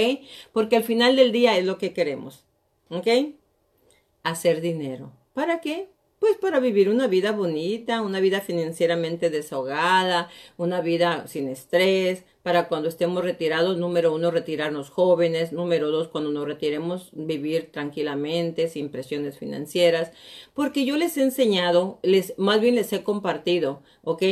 [0.53, 2.45] Porque al final del día es lo que queremos,
[2.89, 3.07] ¿ok?
[4.23, 5.11] Hacer dinero.
[5.33, 5.89] ¿Para qué?
[6.19, 12.67] Pues para vivir una vida bonita, una vida financieramente desahogada, una vida sin estrés, para
[12.67, 18.89] cuando estemos retirados, número uno, retirarnos jóvenes, número dos, cuando nos retiremos, vivir tranquilamente, sin
[18.89, 20.11] presiones financieras,
[20.55, 24.23] porque yo les he enseñado, les, más bien les he compartido, ¿ok?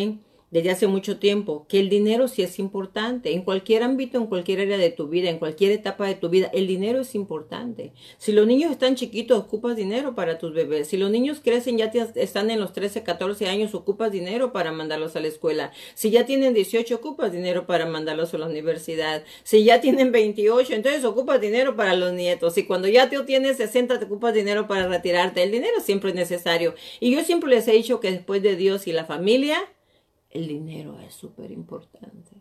[0.56, 3.34] Desde hace mucho tiempo que el dinero sí es importante.
[3.34, 6.50] En cualquier ámbito, en cualquier área de tu vida, en cualquier etapa de tu vida,
[6.54, 7.92] el dinero es importante.
[8.18, 10.88] Si los niños están chiquitos, ocupas dinero para tus bebés.
[10.88, 15.18] Si los niños crecen, ya están en los 13, 14 años, ocupas dinero para mandarlos
[15.18, 15.74] a la escuela.
[15.94, 19.26] Si ya tienen 18, ocupas dinero para mandarlos a la universidad.
[19.44, 22.58] Si ya tienen 28, entonces ocupas dinero para los nietos.
[22.58, 25.44] Y cuando ya tú tienes 60, te ocupas dinero para retirarte.
[25.44, 26.76] El dinero siempre es necesario.
[27.02, 29.58] Y yo siempre les he dicho que después de Dios y la familia,
[30.36, 32.32] el dinero es súper importante.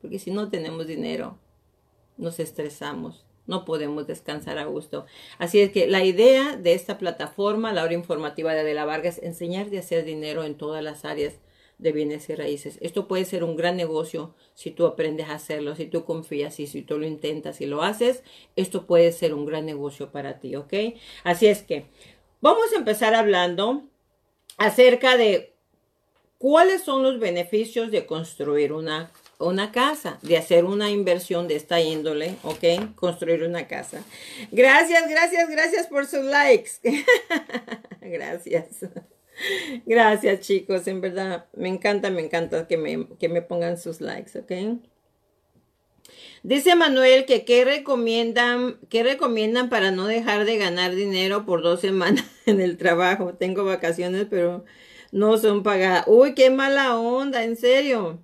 [0.00, 1.38] Porque si no tenemos dinero,
[2.16, 5.06] nos estresamos, no podemos descansar a gusto.
[5.38, 9.24] Así es que la idea de esta plataforma, la hora informativa de Adela Vargas, es
[9.24, 11.34] enseñar de hacer dinero en todas las áreas
[11.78, 12.78] de bienes y raíces.
[12.80, 16.66] Esto puede ser un gran negocio si tú aprendes a hacerlo, si tú confías y
[16.66, 18.24] si tú lo intentas y lo haces.
[18.56, 20.74] Esto puede ser un gran negocio para ti, ¿ok?
[21.22, 21.86] Así es que
[22.40, 23.84] vamos a empezar hablando
[24.56, 25.53] acerca de
[26.38, 30.18] ¿Cuáles son los beneficios de construir una, una casa?
[30.22, 32.94] De hacer una inversión de esta índole, ¿ok?
[32.94, 34.02] Construir una casa.
[34.52, 36.72] Gracias, gracias, gracias por sus likes.
[38.00, 38.84] gracias.
[39.86, 40.86] Gracias, chicos.
[40.86, 44.80] En verdad, me encanta, me encanta que me, que me pongan sus likes, ¿ok?
[46.42, 51.80] Dice Manuel que qué recomiendan, qué recomiendan para no dejar de ganar dinero por dos
[51.80, 53.34] semanas en el trabajo.
[53.34, 54.64] Tengo vacaciones, pero
[55.14, 56.04] no son pagadas.
[56.08, 58.18] Uy, qué mala onda, en serio.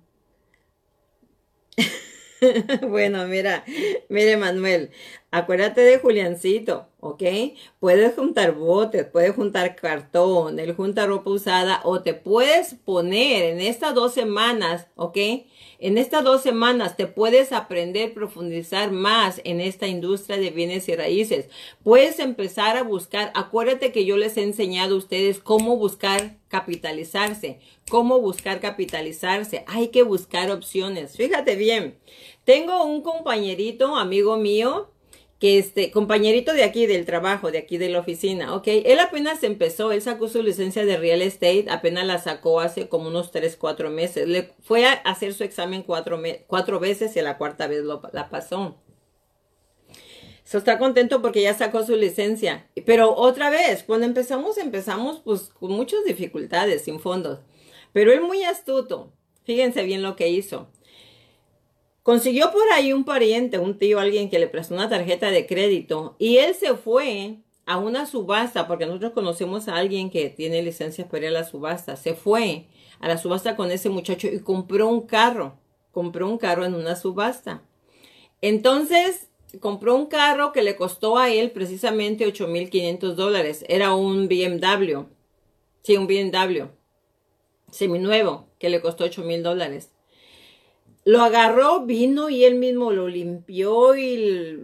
[2.89, 3.63] bueno, mira,
[4.09, 4.91] mire Manuel,
[5.31, 7.23] acuérdate de Juliancito, ¿ok?
[7.79, 13.61] Puedes juntar botes, puedes juntar cartón, él junta ropa usada o te puedes poner en
[13.61, 15.17] estas dos semanas, ¿ok?
[15.83, 20.95] En estas dos semanas te puedes aprender, profundizar más en esta industria de bienes y
[20.95, 21.49] raíces.
[21.83, 27.61] Puedes empezar a buscar, acuérdate que yo les he enseñado a ustedes cómo buscar capitalizarse,
[27.89, 29.63] cómo buscar capitalizarse.
[29.65, 31.17] Hay que buscar opciones.
[31.17, 31.97] Fíjate bien,
[32.43, 34.91] tengo un compañerito, amigo mío,
[35.41, 39.41] que este compañerito de aquí del trabajo, de aquí de la oficina, ok, él apenas
[39.41, 43.57] empezó, él sacó su licencia de real estate, apenas la sacó hace como unos 3,
[43.57, 47.83] 4 meses, le fue a hacer su examen cuatro, cuatro veces y la cuarta vez
[47.83, 48.77] lo, la pasó.
[50.43, 52.67] So, está contento porque ya sacó su licencia.
[52.85, 57.39] Pero otra vez, cuando empezamos, empezamos pues con muchas dificultades, sin fondos.
[57.93, 59.11] Pero él muy astuto.
[59.43, 60.69] Fíjense bien lo que hizo.
[62.03, 66.15] Consiguió por ahí un pariente, un tío, alguien que le prestó una tarjeta de crédito
[66.17, 67.37] y él se fue
[67.67, 71.43] a una subasta, porque nosotros conocemos a alguien que tiene licencia para ir a la
[71.43, 71.95] subasta.
[71.95, 72.65] Se fue
[72.99, 75.59] a la subasta con ese muchacho y compró un carro.
[75.91, 77.61] Compró un carro en una subasta.
[78.41, 79.27] Entonces,
[79.59, 83.63] compró un carro que le costó a él precisamente 8.500 dólares.
[83.67, 85.03] Era un BMW.
[85.83, 86.65] Sí, un BMW.
[87.69, 89.91] Seminuevo, que le costó 8.000 dólares
[91.03, 94.57] lo agarró, vino y él mismo lo limpió y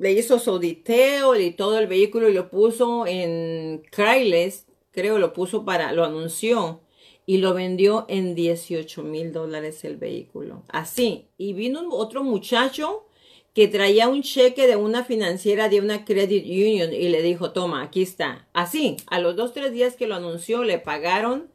[0.00, 5.64] le hizo soditeo y todo el vehículo y lo puso en Craigslist, creo lo puso
[5.64, 6.80] para, lo anunció
[7.26, 10.62] y lo vendió en 18 mil dólares el vehículo.
[10.68, 11.26] Así.
[11.38, 13.06] Y vino otro muchacho
[13.54, 17.82] que traía un cheque de una financiera de una credit union y le dijo, toma,
[17.82, 18.48] aquí está.
[18.52, 21.50] Así, a los dos, tres días que lo anunció, le pagaron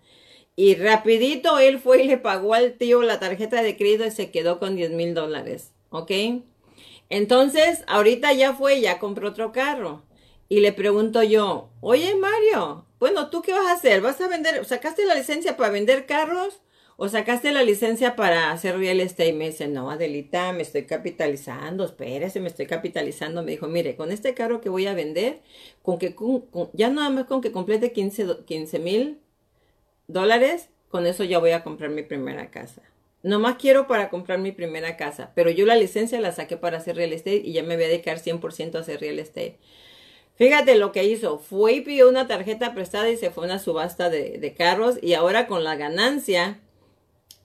[0.60, 4.32] y rapidito él fue y le pagó al tío la tarjeta de crédito y se
[4.32, 5.72] quedó con 10 mil dólares.
[5.92, 6.12] ¿Ok?
[7.10, 10.02] Entonces, ahorita ya fue, ya compró otro carro.
[10.50, 14.02] Y le pregunto yo, oye Mario, bueno, ¿tú qué vas a hacer?
[14.02, 16.60] ¿Vas a vender, sacaste la licencia para vender carros?
[16.96, 19.30] ¿O sacaste la licencia para hacer real estate?
[19.30, 23.44] Y me dice, no, Adelita, me estoy capitalizando, espérese, me estoy capitalizando.
[23.44, 25.44] Me dijo, mire, con este carro que voy a vender,
[25.84, 26.16] con que,
[26.74, 29.20] ya nada más con que complete 15 mil
[30.08, 32.82] dólares, con eso ya voy a comprar mi primera casa.
[33.24, 36.96] nomás quiero para comprar mi primera casa, pero yo la licencia la saqué para hacer
[36.96, 39.60] real estate y ya me voy a dedicar 100% a hacer real estate.
[40.36, 43.60] Fíjate lo que hizo, fue y pidió una tarjeta prestada y se fue a una
[43.60, 46.60] subasta de, de carros y ahora con la ganancia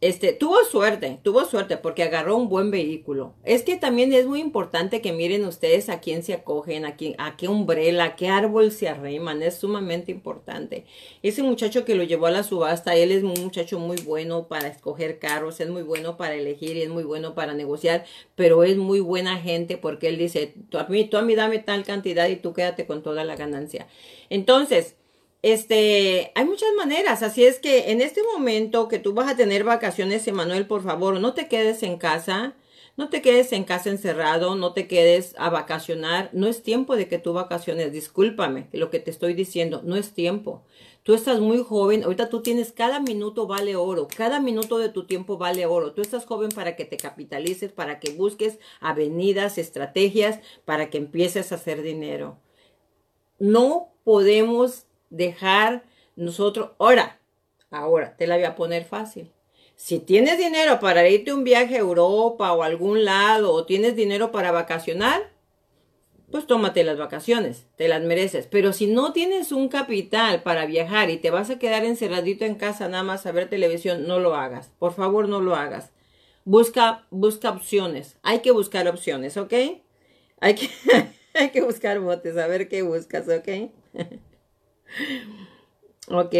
[0.02, 3.34] este, tuvo suerte, tuvo suerte porque agarró un buen vehículo.
[3.44, 7.14] Es que también es muy importante que miren ustedes a quién se acogen, a, quién,
[7.18, 9.44] a qué umbrella, a qué árbol se arriman.
[9.44, 10.86] Es sumamente importante.
[11.22, 14.66] Ese muchacho que lo llevó a la subasta, él es un muchacho muy bueno para
[14.66, 18.76] escoger carros, es muy bueno para elegir y es muy bueno para negociar, pero es
[18.76, 22.26] muy buena gente porque él dice, tú a mí, tú a mí dame tal cantidad
[22.28, 23.86] y tú quédate con toda la ganancia.
[24.30, 24.96] Entonces,
[25.42, 29.64] este, hay muchas maneras, así es que en este momento que tú vas a tener
[29.64, 32.54] vacaciones, Emanuel, por favor, no te quedes en casa,
[32.96, 37.08] no te quedes en casa encerrado, no te quedes a vacacionar, no es tiempo de
[37.08, 40.62] que tú vacaciones, discúlpame lo que te estoy diciendo, no es tiempo.
[41.02, 45.06] Tú estás muy joven, ahorita tú tienes cada minuto vale oro, cada minuto de tu
[45.06, 45.92] tiempo vale oro.
[45.92, 51.50] Tú estás joven para que te capitalices, para que busques avenidas, estrategias, para que empieces
[51.50, 52.38] a hacer dinero.
[53.40, 55.84] No podemos dejar
[56.16, 57.20] nosotros, ahora,
[57.70, 59.30] ahora, te la voy a poner fácil.
[59.76, 63.96] Si tienes dinero para irte un viaje a Europa o a algún lado, o tienes
[63.96, 65.30] dinero para vacacionar,
[66.30, 68.46] pues tómate las vacaciones, te las mereces.
[68.46, 72.54] Pero si no tienes un capital para viajar y te vas a quedar encerradito en
[72.54, 74.70] casa nada más a ver televisión, no lo hagas.
[74.78, 75.90] Por favor, no lo hagas.
[76.44, 78.16] Busca, busca opciones.
[78.22, 79.52] Hay que buscar opciones, ¿ok?
[80.40, 80.70] Hay que,
[81.34, 83.70] hay que buscar botes, a ver qué buscas, ¿ok?
[86.08, 86.34] Ok.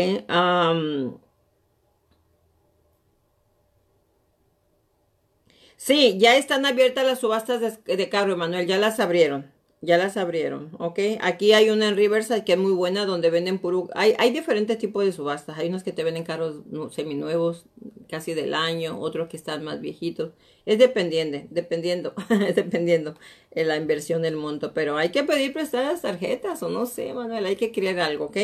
[5.77, 8.67] sí, ya están abiertas las subastas de, de carro, Emanuel.
[8.67, 9.52] Ya las abrieron.
[9.85, 10.99] Ya las abrieron, ¿ok?
[11.21, 13.89] Aquí hay una en Riverside que es muy buena donde venden puro...
[13.95, 15.59] Hay, hay diferentes tipos de subastas.
[15.59, 17.65] Hay unos que te venden carros seminuevos,
[18.09, 20.31] casi del año, otros que están más viejitos.
[20.67, 22.15] Es dependiendo, dependiendo,
[22.55, 23.17] dependiendo
[23.51, 24.73] de la inversión del monto.
[24.73, 28.37] Pero hay que pedir prestadas tarjetas o no sé, Manuel, hay que crear algo, ¿ok?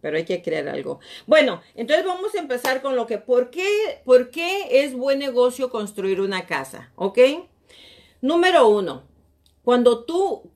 [0.00, 1.00] Pero hay que crear algo.
[1.26, 5.68] Bueno, entonces vamos a empezar con lo que, ¿por qué, por qué es buen negocio
[5.68, 6.92] construir una casa?
[6.94, 7.18] ¿Ok?
[8.22, 9.02] Número uno,
[9.68, 10.50] cuando tú,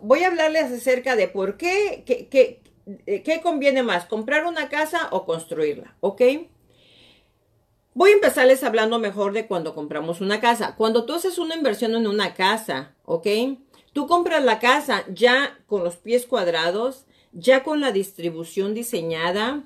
[0.00, 2.62] voy a hablarles acerca de por qué, qué,
[3.04, 6.22] qué conviene más, comprar una casa o construirla, ¿ok?
[7.92, 10.76] Voy a empezarles hablando mejor de cuando compramos una casa.
[10.76, 13.26] Cuando tú haces una inversión en una casa, ¿ok?
[13.92, 19.64] Tú compras la casa ya con los pies cuadrados, ya con la distribución diseñada,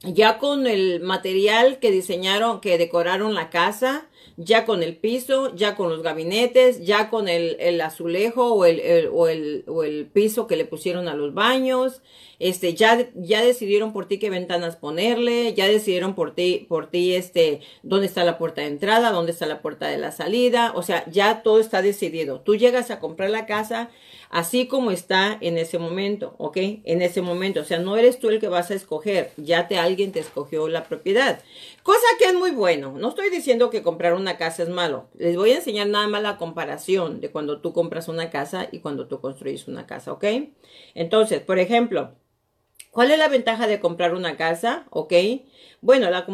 [0.00, 5.76] ya con el material que diseñaron, que decoraron la casa, ya con el piso, ya
[5.76, 10.56] con los gabinetes, ya con el, azulejo o el, o, el, o el piso que
[10.56, 12.02] le pusieron a los baños,
[12.38, 17.14] este, ya, ya decidieron por ti qué ventanas ponerle, ya decidieron por ti, por ti,
[17.14, 20.82] este, dónde está la puerta de entrada, dónde está la puerta de la salida, o
[20.82, 22.40] sea, ya todo está decidido.
[22.40, 23.90] Tú llegas a comprar la casa
[24.32, 26.56] así como está en ese momento, ¿ok?
[26.56, 29.78] En ese momento, o sea, no eres tú el que vas a escoger, ya te
[29.78, 31.40] alguien te escogió la propiedad.
[31.82, 32.94] Cosa que es muy bueno.
[32.98, 35.08] No estoy diciendo que comprar una casa es malo.
[35.14, 38.80] Les voy a enseñar nada más la comparación de cuando tú compras una casa y
[38.80, 40.24] cuando tú construyes una casa, ¿ok?
[40.94, 42.14] Entonces, por ejemplo,
[42.90, 44.86] ¿cuál es la ventaja de comprar una casa?
[44.90, 45.12] ¿Ok?
[45.80, 46.26] Bueno, la,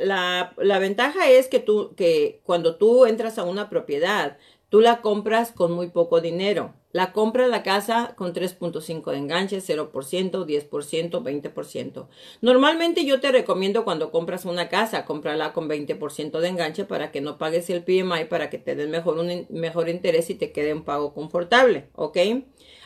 [0.00, 4.38] la, la ventaja es que tú, que cuando tú entras a una propiedad,
[4.74, 6.74] tú la compras con muy poco dinero.
[6.90, 12.08] La compra la casa con 3.5 de enganche, 0%, 10%, 20%.
[12.40, 17.20] Normalmente yo te recomiendo cuando compras una casa, cómprala con 20% de enganche para que
[17.20, 20.74] no pagues el PMI, para que te den mejor, un mejor interés y te quede
[20.74, 22.18] un pago confortable, ¿ok?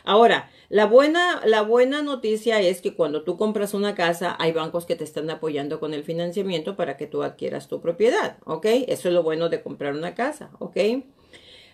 [0.03, 4.85] Ahora, la buena, la buena noticia es que cuando tú compras una casa, hay bancos
[4.85, 8.67] que te están apoyando con el financiamiento para que tú adquieras tu propiedad, ¿ok?
[8.87, 10.77] Eso es lo bueno de comprar una casa, ¿ok?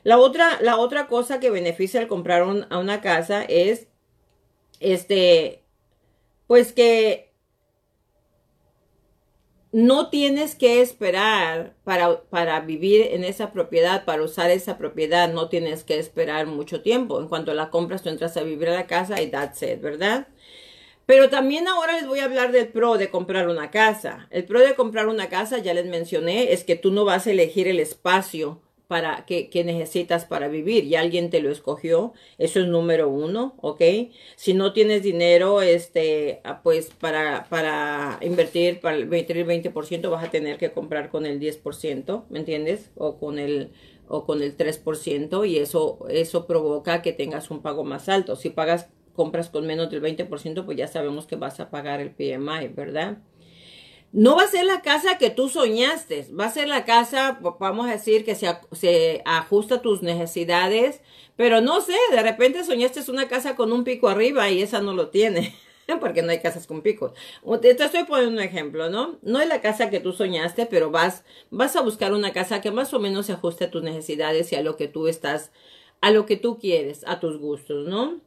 [0.06, 3.88] La otra, la otra cosa que beneficia al comprar a una casa es,
[4.80, 5.64] este,
[6.46, 7.34] pues que
[9.72, 15.50] no tienes que esperar para, para, vivir en esa propiedad, para usar esa propiedad, no
[15.50, 17.20] tienes que esperar mucho tiempo.
[17.20, 20.28] En cuanto la compras, tú entras a vivir a la casa y that's it, ¿verdad?
[21.08, 24.28] Pero también ahora les voy a hablar del pro de comprar una casa.
[24.30, 27.32] El pro de comprar una casa, ya les mencioné, es que tú no vas a
[27.32, 32.68] elegir el espacio para que, necesitas para vivir y alguien te lo escogió, eso es
[32.68, 33.82] número uno, ¿ok?
[34.36, 40.24] Si no tienes dinero, este, ah, pues para, para invertir, para invertir el 20% vas
[40.24, 42.92] a tener que comprar con el 10%, ¿me entiendes?
[42.96, 43.72] O con el,
[44.08, 48.36] o con el 3% y eso, eso provoca que tengas un pago más alto.
[48.36, 52.12] Si pagas, compras con menos del 20%, pues ya sabemos que vas a pagar el
[52.12, 53.18] PMI, ¿verdad?
[54.16, 57.88] No va a ser la casa que tú soñaste, va a ser la casa, vamos
[57.88, 61.02] a decir, que se, se ajusta a tus necesidades,
[61.36, 64.94] pero no sé, de repente soñaste una casa con un pico arriba y esa no
[64.94, 65.54] lo tiene,
[66.00, 67.12] porque no hay casas con picos.
[67.62, 69.20] Te estoy poniendo un ejemplo, ¿no?
[69.22, 72.72] No es la casa que tú soñaste, pero vas, vas a buscar una casa que
[72.72, 75.52] más o menos se ajuste a tus necesidades y a lo que tú estás,
[76.00, 78.22] a lo que tú quieres, a tus gustos, ¿no?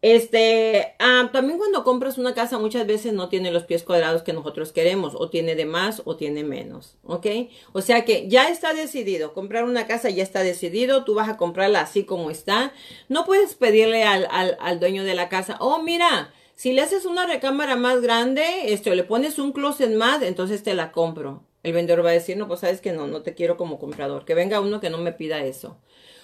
[0.00, 4.32] Este, ah, también cuando compras una casa muchas veces no tiene los pies cuadrados que
[4.32, 7.26] nosotros queremos, o tiene de más o tiene menos, ¿ok?
[7.72, 11.36] O sea que ya está decidido, comprar una casa ya está decidido, tú vas a
[11.36, 12.72] comprarla así como está.
[13.08, 17.04] No puedes pedirle al, al, al dueño de la casa, oh, mira, si le haces
[17.04, 21.44] una recámara más grande, esto, le pones un closet más, entonces te la compro.
[21.62, 24.24] El vendedor va a decir, no, pues sabes que no, no te quiero como comprador,
[24.24, 25.76] que venga uno que no me pida eso.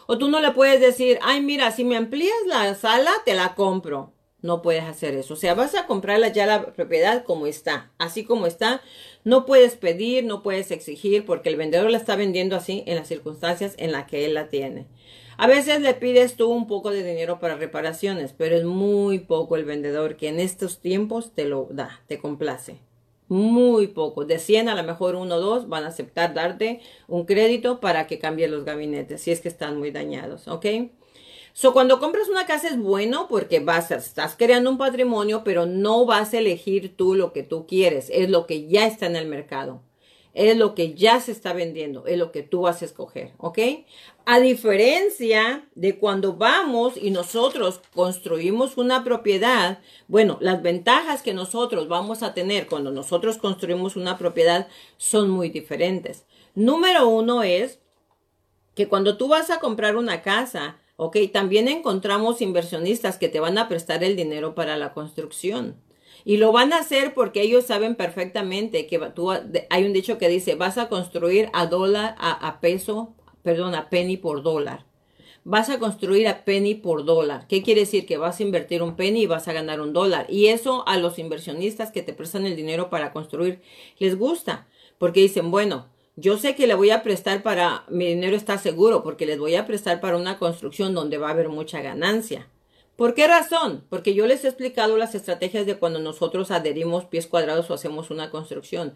[0.06, 3.54] O tú no le puedes decir, ay, mira, si me amplías la sala, te la
[3.54, 4.12] compro.
[4.42, 5.34] No puedes hacer eso.
[5.34, 7.92] O sea, vas a comprarla ya la propiedad como está.
[7.96, 8.82] Así como está.
[9.24, 13.08] No puedes pedir, no puedes exigir, porque el vendedor la está vendiendo así en las
[13.08, 14.86] circunstancias en las que él la tiene.
[15.38, 19.56] A veces le pides tú un poco de dinero para reparaciones, pero es muy poco
[19.56, 22.83] el vendedor que en estos tiempos te lo da, te complace
[23.28, 24.24] muy poco.
[24.24, 28.06] De 100 a lo mejor uno o dos van a aceptar darte un crédito para
[28.06, 30.66] que cambie los gabinetes si es que están muy dañados, ¿ok?
[31.52, 35.66] So, cuando compras una casa es bueno porque vas a, estás creando un patrimonio, pero
[35.66, 39.16] no vas a elegir tú lo que tú quieres, es lo que ya está en
[39.16, 39.80] el mercado
[40.34, 43.58] es lo que ya se está vendiendo, es lo que tú vas a escoger, ¿ok?
[44.26, 49.78] A diferencia de cuando vamos y nosotros construimos una propiedad,
[50.08, 54.66] bueno, las ventajas que nosotros vamos a tener cuando nosotros construimos una propiedad
[54.96, 56.24] son muy diferentes.
[56.54, 57.78] Número uno es
[58.74, 63.56] que cuando tú vas a comprar una casa, ok, también encontramos inversionistas que te van
[63.58, 65.76] a prestar el dinero para la construcción.
[66.24, 70.28] Y lo van a hacer porque ellos saben perfectamente que tú, hay un dicho que
[70.28, 74.86] dice, vas a construir a dólar, a, peso, perdón, a penny por dólar.
[75.44, 77.46] Vas a construir a penny por dólar.
[77.46, 78.06] ¿Qué quiere decir?
[78.06, 80.26] Que vas a invertir un penny y vas a ganar un dólar.
[80.30, 83.60] Y eso a los inversionistas que te prestan el dinero para construir
[83.98, 84.66] les gusta.
[84.96, 89.02] Porque dicen, bueno, yo sé que le voy a prestar para, mi dinero está seguro
[89.02, 92.48] porque les voy a prestar para una construcción donde va a haber mucha ganancia.
[92.96, 93.84] ¿Por qué razón?
[93.88, 98.10] Porque yo les he explicado las estrategias de cuando nosotros adherimos pies cuadrados o hacemos
[98.10, 98.94] una construcción.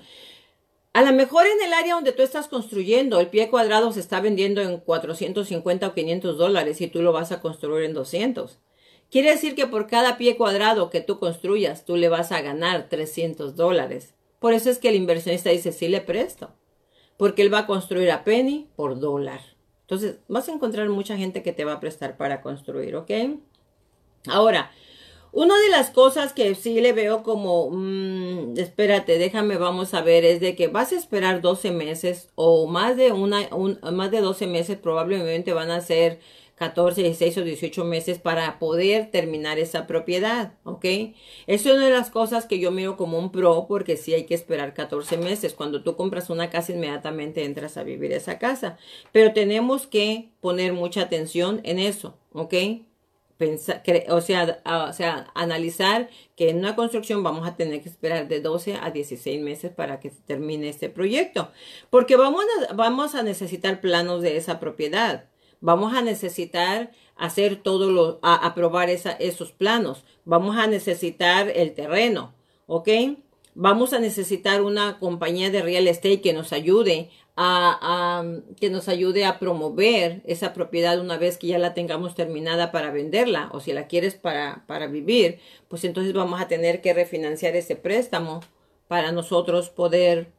[0.93, 4.21] A lo mejor en el área donde tú estás construyendo, el pie cuadrado se está
[4.21, 8.59] vendiendo en 450 o 500 dólares y tú lo vas a construir en 200.
[9.11, 12.89] Quiere decir que por cada pie cuadrado que tú construyas, tú le vas a ganar
[12.89, 14.15] 300 dólares.
[14.39, 16.51] Por eso es que el inversionista dice, sí le presto.
[17.17, 19.41] Porque él va a construir a penny por dólar.
[19.83, 23.11] Entonces, vas a encontrar mucha gente que te va a prestar para construir, ¿ok?
[24.27, 24.71] Ahora,
[25.33, 30.25] una de las cosas que sí le veo como, mm, espérate, déjame, vamos a ver,
[30.25, 33.49] es de que vas a esperar 12 meses o más de una,
[33.93, 36.19] más de 12 meses, probablemente van a ser
[36.59, 40.85] 14, 16 o 18 meses para poder terminar esa propiedad, ¿ok?
[41.47, 44.25] Eso es una de las cosas que yo miro como un pro porque sí hay
[44.25, 45.55] que esperar 14 meses.
[45.55, 48.77] Cuando tú compras una casa, inmediatamente entras a vivir esa casa.
[49.13, 52.55] Pero tenemos que poner mucha atención en eso, ¿ok?
[54.09, 58.41] O sea, o sea, analizar que en una construcción vamos a tener que esperar de
[58.41, 61.51] 12 a 16 meses para que se termine este proyecto,
[61.91, 65.27] porque vamos a, vamos a necesitar planos de esa propiedad,
[65.61, 72.35] vamos a necesitar hacer todo lo, a, aprobar esos planos, vamos a necesitar el terreno,
[72.67, 72.89] ¿ok?
[73.55, 77.11] Vamos a necesitar una compañía de real estate que nos ayude
[77.41, 78.25] a,
[78.61, 82.91] que nos ayude a promover esa propiedad una vez que ya la tengamos terminada para
[82.91, 87.55] venderla o si la quieres para, para vivir, pues entonces vamos a tener que refinanciar
[87.55, 88.41] ese préstamo
[88.89, 90.33] para nosotros poder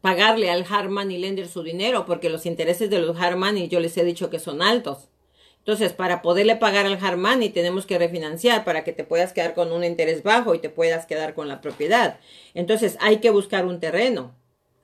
[0.00, 3.80] pagarle al Harman y Lender su dinero porque los intereses de los Harman y yo
[3.80, 5.10] les he dicho que son altos.
[5.58, 9.70] Entonces, para poderle pagar al Harmani tenemos que refinanciar para que te puedas quedar con
[9.70, 12.20] un interés bajo y te puedas quedar con la propiedad.
[12.54, 14.34] Entonces, hay que buscar un terreno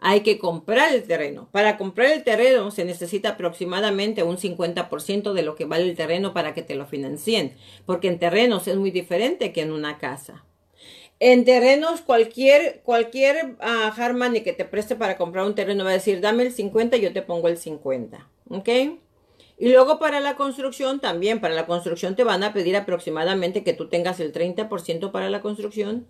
[0.00, 1.48] hay que comprar el terreno.
[1.50, 6.34] Para comprar el terreno se necesita aproximadamente un 50% de lo que vale el terreno
[6.34, 10.44] para que te lo financien, porque en terrenos es muy diferente que en una casa.
[11.20, 16.20] En terrenos, cualquier, cualquier uh, que te preste para comprar un terreno va a decir,
[16.20, 18.28] dame el 50 y yo te pongo el 50.
[18.50, 18.68] ¿Ok?
[19.56, 23.72] Y luego para la construcción también, para la construcción te van a pedir aproximadamente que
[23.72, 26.06] tú tengas el 30% para la construcción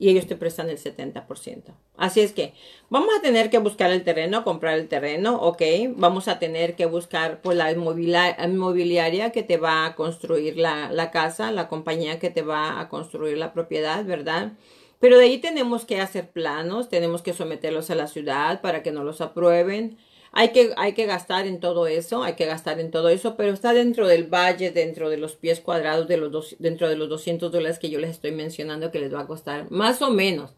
[0.00, 1.74] y ellos te prestan el 70%.
[1.98, 2.54] Así es que
[2.88, 5.62] vamos a tener que buscar el terreno, comprar el terreno, ok.
[5.90, 11.10] Vamos a tener que buscar pues, la inmobiliaria que te va a construir la, la
[11.10, 14.52] casa, la compañía que te va a construir la propiedad, ¿verdad?
[15.00, 18.92] Pero de ahí tenemos que hacer planos, tenemos que someterlos a la ciudad para que
[18.92, 19.98] no los aprueben.
[20.32, 23.52] Hay que, hay que gastar en todo eso, hay que gastar en todo eso, pero
[23.52, 27.08] está dentro del valle, dentro de los pies cuadrados, de los dos, dentro de los
[27.08, 30.52] 200 dólares que yo les estoy mencionando que les va a costar, más o menos.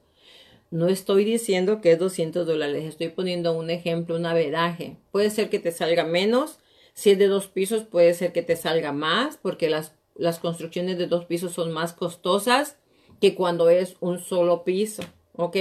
[0.70, 4.96] No estoy diciendo que es 200 dólares, estoy poniendo un ejemplo, un averaje.
[5.10, 6.58] Puede ser que te salga menos,
[6.94, 10.98] si es de dos pisos puede ser que te salga más, porque las, las construcciones
[10.98, 12.76] de dos pisos son más costosas
[13.20, 15.02] que cuando es un solo piso,
[15.34, 15.56] ¿ok?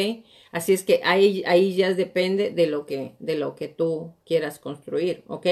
[0.52, 4.60] Así es que ahí, ahí ya depende de lo, que, de lo que tú quieras
[4.60, 5.48] construir, ¿ok?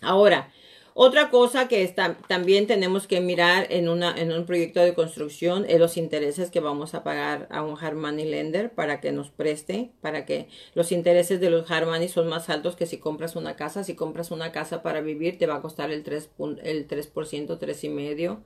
[0.00, 0.52] Ahora,
[0.98, 5.66] otra cosa que está, también tenemos que mirar en, una, en un proyecto de construcción
[5.68, 9.30] es los intereses que vamos a pagar a un hard money lender para que nos
[9.30, 13.36] preste, para que los intereses de los hard money son más altos que si compras
[13.36, 13.84] una casa.
[13.84, 18.38] Si compras una casa para vivir te va a costar el 3%, el 3%, 3,5%,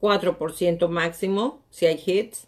[0.00, 2.46] 4% máximo si hay hits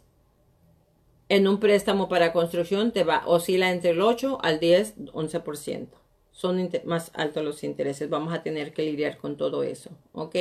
[1.29, 5.89] en un préstamo para construcción te va oscila entre el 8 al 10, 11%.
[6.33, 8.11] Son más altos los intereses.
[8.11, 10.37] Vamos a tener que lidiar con todo eso, ¿ok?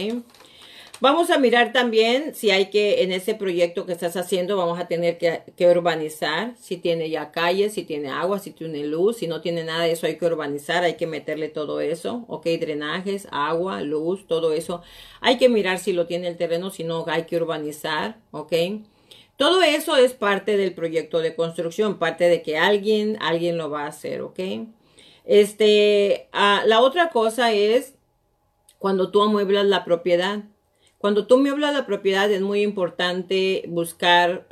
[1.02, 4.88] Vamos a mirar también si hay que, en ese proyecto que estás haciendo, vamos a
[4.88, 9.28] tener que, que, urbanizar, si tiene ya calles, si tiene agua, si tiene luz, si
[9.28, 13.28] no tiene nada de eso hay que urbanizar, hay que meterle todo eso, ok, drenajes,
[13.32, 14.82] agua, luz, todo eso.
[15.20, 18.54] Hay que mirar si lo tiene el terreno, si no hay que urbanizar, ok.
[19.38, 23.84] Todo eso es parte del proyecto de construcción, parte de que alguien, alguien lo va
[23.84, 24.40] a hacer, ¿ok?
[25.26, 27.96] Este, ah, la otra cosa es
[28.80, 30.44] cuando tú amueblas la propiedad.
[31.00, 34.48] Cuando tú amueblas la propiedad es muy importante buscar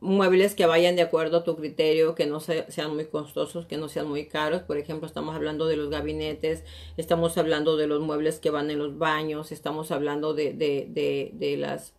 [0.00, 3.88] muebles que vayan de acuerdo a tu criterio, que no sean muy costosos, que no
[3.88, 4.62] sean muy caros.
[4.62, 6.64] Por ejemplo, estamos hablando de los gabinetes,
[6.96, 11.30] estamos hablando de los muebles que van en los baños, estamos hablando de, de, de,
[11.34, 11.94] de las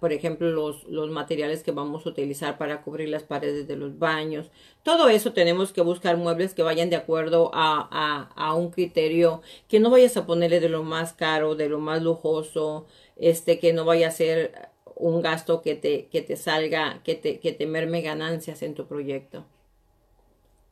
[0.00, 3.98] por ejemplo, los, los materiales que vamos a utilizar para cubrir las paredes de los
[3.98, 4.50] baños.
[4.82, 9.42] Todo eso tenemos que buscar muebles que vayan de acuerdo a, a, a un criterio,
[9.68, 13.72] que no vayas a ponerle de lo más caro, de lo más lujoso, este, que
[13.72, 17.66] no vaya a ser un gasto que te, que te salga, que te, que te
[17.66, 19.44] merme ganancias en tu proyecto.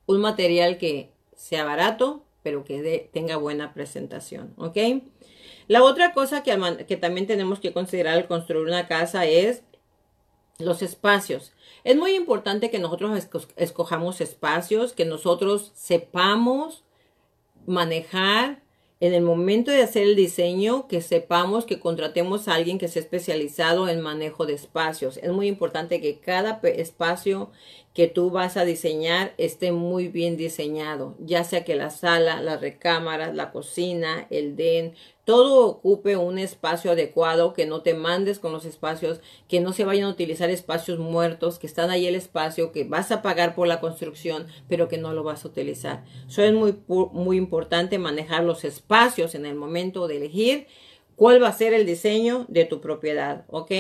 [0.07, 4.77] Un material que sea barato, pero que tenga buena presentación, ¿ok?
[5.69, 9.63] La otra cosa que, que también tenemos que considerar al construir una casa es
[10.59, 11.53] los espacios.
[11.85, 16.85] Es muy importante que nosotros escojamos espacios, que nosotros sepamos
[17.67, 18.63] manejar
[19.01, 22.99] en el momento de hacer el diseño, que sepamos que contratemos a alguien que esté
[22.99, 25.19] especializado en manejo de espacios.
[25.19, 27.53] Es muy importante que cada espacio
[27.95, 32.61] que tú vas a diseñar esté muy bien diseñado, ya sea que la sala, las
[32.61, 34.95] recámaras, la cocina, el den,
[35.29, 39.85] todo ocupe un espacio adecuado, que no te mandes con los espacios, que no se
[39.85, 43.69] vayan a utilizar espacios muertos, que están ahí el espacio, que vas a pagar por
[43.69, 46.03] la construcción, pero que no lo vas a utilizar.
[46.27, 50.67] Eso es muy, muy importante manejar los espacios en el momento de elegir
[51.15, 53.73] cuál va a ser el diseño de tu propiedad, ¿ok?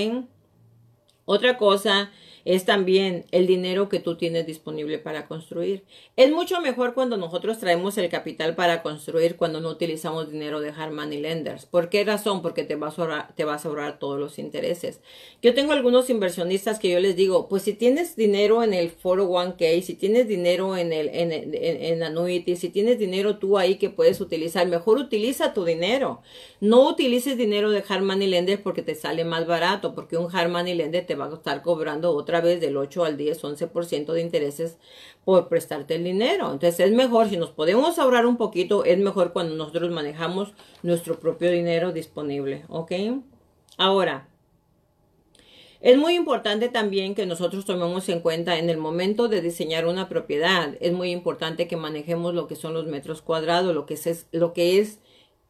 [1.24, 2.10] Otra cosa
[2.48, 5.84] es también el dinero que tú tienes disponible para construir.
[6.16, 10.70] Es mucho mejor cuando nosotros traemos el capital para construir cuando no utilizamos dinero de
[10.70, 11.66] hard money lenders.
[11.66, 12.40] ¿Por qué razón?
[12.40, 15.02] Porque te vas a ahorrar, te vas a ahorrar todos los intereses.
[15.42, 19.82] Yo tengo algunos inversionistas que yo les digo, pues si tienes dinero en el 401k,
[19.82, 24.22] si tienes dinero en el en, en, annuity, si tienes dinero tú ahí que puedes
[24.22, 26.22] utilizar, mejor utiliza tu dinero.
[26.62, 30.50] No utilices dinero de hard money lenders porque te sale más barato, porque un hard
[30.50, 34.20] money lender te va a estar cobrando otra vez del 8 al 10, 11% de
[34.20, 34.78] intereses
[35.24, 36.52] por prestarte el dinero.
[36.52, 41.18] Entonces es mejor, si nos podemos ahorrar un poquito, es mejor cuando nosotros manejamos nuestro
[41.18, 42.92] propio dinero disponible, ¿ok?
[43.76, 44.28] Ahora,
[45.80, 50.08] es muy importante también que nosotros tomemos en cuenta en el momento de diseñar una
[50.08, 54.26] propiedad, es muy importante que manejemos lo que son los metros cuadrados, lo que es,
[54.32, 54.98] lo que es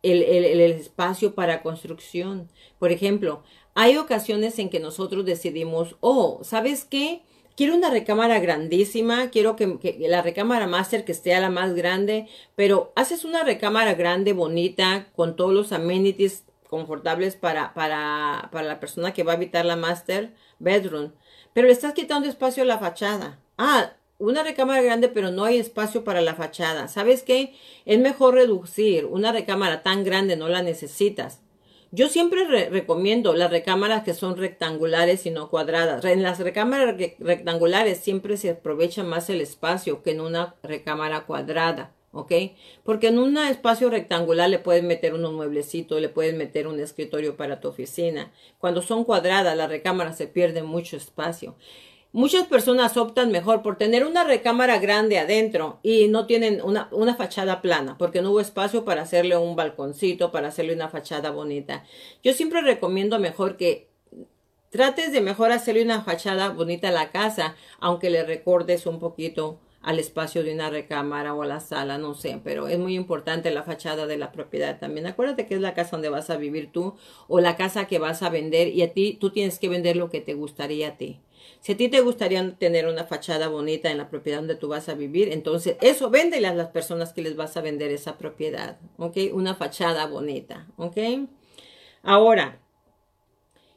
[0.03, 2.49] el, el, espacio para construcción.
[2.78, 3.43] Por ejemplo,
[3.81, 7.22] hay ocasiones en que nosotros decidimos, oh, ¿sabes qué?
[7.57, 12.26] Quiero una recámara grandísima, quiero que, la recámara master que esté a la más grande,
[12.57, 18.81] pero haces una recámara grande, bonita, con todos los amenities confortables para, para, para la
[18.81, 21.12] persona que va a habitar la master bedroom,
[21.53, 23.39] pero le estás quitando espacio a la fachada.
[23.59, 26.89] Ah, una recámara grande, pero no hay espacio para la fachada.
[26.89, 27.55] ¿Sabes qué?
[27.85, 29.05] Es mejor reducir.
[29.05, 31.43] Una recámara tan grande no la necesitas.
[31.91, 36.05] Yo siempre recomiendo las recámaras que son rectangulares y no cuadradas.
[36.05, 41.95] En las recámaras rectangulares siempre se aprovecha más el espacio que en una recámara cuadrada.
[42.12, 42.32] ¿ok?
[42.84, 47.36] Porque en un espacio rectangular le puedes meter unos mueblecitos, le puedes meter un escritorio
[47.36, 48.32] para tu oficina.
[48.59, 51.57] Cuando son cuadradas, la recámara se pierde mucho espacio.
[52.19, 57.14] Muchas personas optan mejor por tener una recámara grande adentro y no tienen una, una,
[57.14, 61.85] fachada plana porque no hubo espacio para hacerle un balconcito, para hacerle una fachada bonita.
[62.25, 63.87] Yo siempre recomiendo mejor que
[64.71, 69.61] trates de mejor hacerle una fachada bonita a la casa, aunque le recordes un poquito
[69.81, 73.53] al espacio de una recámara o a la sala, no sé, pero es muy importante
[73.53, 75.07] la fachada de la propiedad también.
[75.07, 76.97] Acuérdate que es la casa donde vas a vivir tú
[77.29, 80.11] o la casa que vas a vender y a ti tú tienes que vender lo
[80.11, 81.21] que te gustaría a ti.
[81.61, 84.89] Si a ti te gustaría tener una fachada bonita en la propiedad donde tú vas
[84.89, 88.79] a vivir, entonces eso véndele a las personas que les vas a vender esa propiedad,
[88.97, 89.17] ¿ok?
[89.33, 90.97] Una fachada bonita, ¿ok?
[92.03, 92.61] Ahora,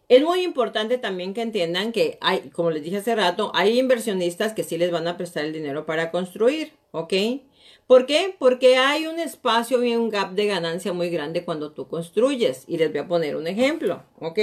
[0.10, 4.54] es muy importante también que entiendan que hay, como les dije hace rato, hay inversionistas
[4.54, 7.14] que sí les van a prestar el dinero para construir, ¿ok?
[7.88, 8.36] ¿Por qué?
[8.38, 12.64] Porque hay un espacio y un gap de ganancia muy grande cuando tú construyes.
[12.68, 14.40] Y les voy a poner un ejemplo, ¿ok?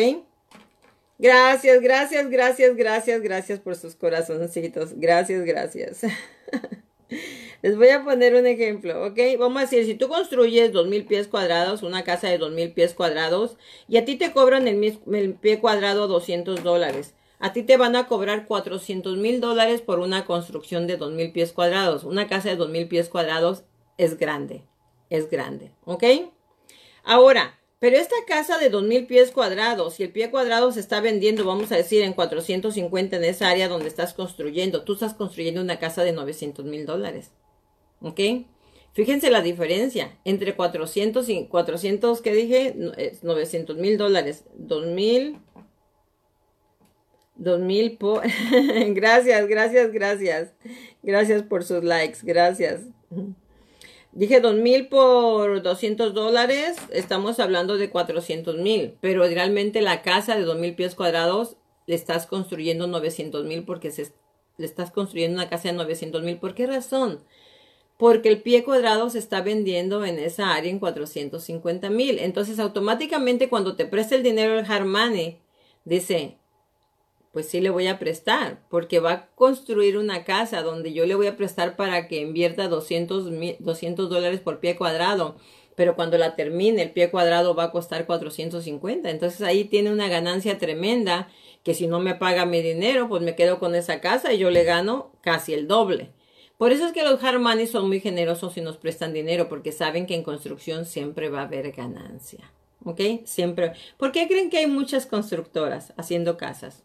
[1.18, 4.94] Gracias, gracias, gracias, gracias, gracias por sus corazoncitos.
[4.94, 6.02] Gracias, gracias.
[7.62, 9.18] Les voy a poner un ejemplo, ¿ok?
[9.36, 12.72] Vamos a decir, si tú construyes dos mil pies cuadrados, una casa de dos mil
[12.72, 13.56] pies cuadrados,
[13.88, 17.14] y a ti te cobran el, el pie cuadrado 200 dólares.
[17.40, 21.32] A ti te van a cobrar 400 mil dólares por una construcción de dos mil
[21.32, 22.04] pies cuadrados.
[22.04, 23.64] Una casa de dos mil pies cuadrados
[23.96, 24.62] es grande,
[25.10, 26.04] es grande, ¿ok?
[27.02, 31.44] Ahora, pero esta casa de 2000 pies cuadrados, si el pie cuadrado se está vendiendo,
[31.44, 35.78] vamos a decir, en 450 en esa área donde estás construyendo, tú estás construyendo una
[35.78, 37.30] casa de 900 mil dólares.
[38.00, 38.20] ¿Ok?
[38.94, 42.74] Fíjense la diferencia entre 400 y 400, ¿qué dije?
[43.22, 44.44] 900 mil dólares.
[44.56, 45.38] 2000.
[47.36, 48.22] 2000 por...
[48.94, 50.52] gracias, gracias, gracias.
[51.04, 52.80] Gracias por sus likes, gracias.
[54.18, 60.34] Dije dos mil por 200 dólares, estamos hablando de 400 mil, pero realmente la casa
[60.34, 61.56] de dos mil pies cuadrados
[61.86, 63.92] le estás construyendo 900 mil porque
[64.56, 66.36] le estás construyendo una casa de 900 mil.
[66.36, 67.20] ¿Por qué razón?
[67.96, 72.18] Porque el pie cuadrado se está vendiendo en esa área en 450 mil.
[72.18, 75.38] Entonces automáticamente cuando te presta el dinero el Harmane,
[75.84, 76.38] dice,
[77.38, 81.14] pues sí le voy a prestar, porque va a construir una casa donde yo le
[81.14, 83.30] voy a prestar para que invierta 200,
[83.60, 85.36] 200 dólares por pie cuadrado,
[85.76, 89.08] pero cuando la termine el pie cuadrado va a costar 450.
[89.08, 91.28] Entonces ahí tiene una ganancia tremenda
[91.62, 94.50] que si no me paga mi dinero, pues me quedo con esa casa y yo
[94.50, 96.10] le gano casi el doble.
[96.56, 100.06] Por eso es que los Harmanis son muy generosos y nos prestan dinero, porque saben
[100.06, 102.52] que en construcción siempre va a haber ganancia.
[102.84, 103.00] ¿Ok?
[103.26, 103.74] Siempre.
[103.96, 106.82] ¿Por qué creen que hay muchas constructoras haciendo casas?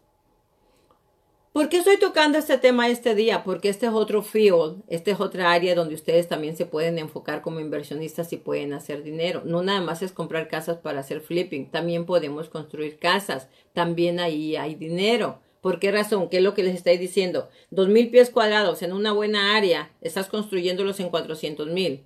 [1.54, 3.44] ¿Por qué estoy tocando este tema este día?
[3.44, 7.42] Porque este es otro field, este es otra área donde ustedes también se pueden enfocar
[7.42, 9.42] como inversionistas y pueden hacer dinero.
[9.44, 14.56] No nada más es comprar casas para hacer flipping, también podemos construir casas, también ahí
[14.56, 15.42] hay dinero.
[15.60, 16.28] ¿Por qué razón?
[16.28, 17.48] ¿Qué es lo que les estoy diciendo?
[17.70, 22.02] Dos mil pies cuadrados en una buena área, estás construyéndolos en 400 mil,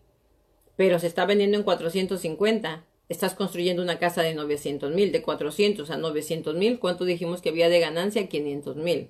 [0.76, 2.84] pero se está vendiendo en 450.
[3.08, 6.78] Estás construyendo una casa de 900 mil, de 400 a 900 mil.
[6.78, 8.28] ¿Cuánto dijimos que había de ganancia?
[8.28, 9.08] 500 mil.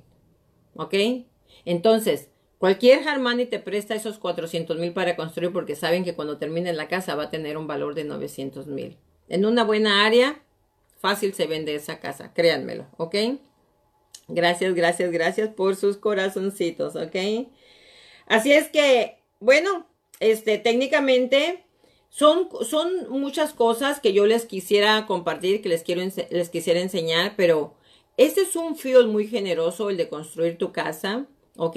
[0.79, 0.95] ¿Ok?
[1.65, 6.73] Entonces, cualquier Harmani te presta esos 400 mil para construir porque saben que cuando termine
[6.73, 8.97] la casa va a tener un valor de 900 mil.
[9.29, 10.41] En una buena área,
[11.01, 13.17] fácil se vende esa casa, créanmelo, ¿ok?
[14.29, 17.49] Gracias, gracias, gracias por sus corazoncitos, ¿ok?
[18.27, 19.85] Así es que, bueno,
[20.21, 21.65] este, técnicamente
[22.09, 27.35] son, son muchas cosas que yo les quisiera compartir, que les, quiero, les quisiera enseñar,
[27.37, 27.75] pero
[28.19, 31.77] este es un field muy generoso, el de construir tu casa, ¿ok?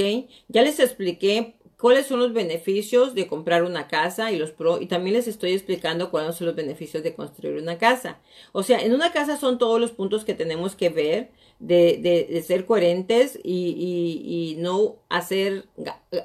[0.49, 4.87] Ya les expliqué cuáles son los beneficios de comprar una casa y los pro, y
[4.87, 8.19] también les estoy explicando cuáles son los beneficios de construir una casa.
[8.51, 12.41] O sea, en una casa son todos los puntos que tenemos que ver de, de,
[12.41, 15.67] ser coherentes y, y, y, no hacer,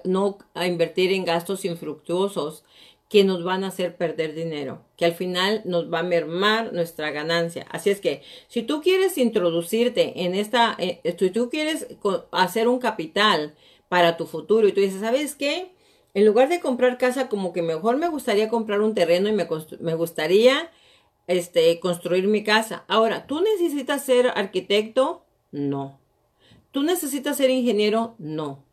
[0.04, 2.64] no invertir en gastos infructuosos
[3.08, 7.10] que nos van a hacer perder dinero, que al final nos va a mermar nuestra
[7.10, 7.66] ganancia.
[7.70, 11.86] Así es que si tú quieres introducirte en esta, eh, si tú quieres
[12.32, 13.54] hacer un capital
[13.88, 15.72] para tu futuro y tú dices, ¿sabes qué?
[16.14, 19.46] En lugar de comprar casa, como que mejor me gustaría comprar un terreno y me,
[19.80, 20.70] me gustaría
[21.26, 22.84] este, construir mi casa.
[22.88, 25.24] Ahora, ¿tú necesitas ser arquitecto?
[25.52, 26.00] No.
[26.72, 28.16] ¿Tú necesitas ser ingeniero?
[28.18, 28.65] No.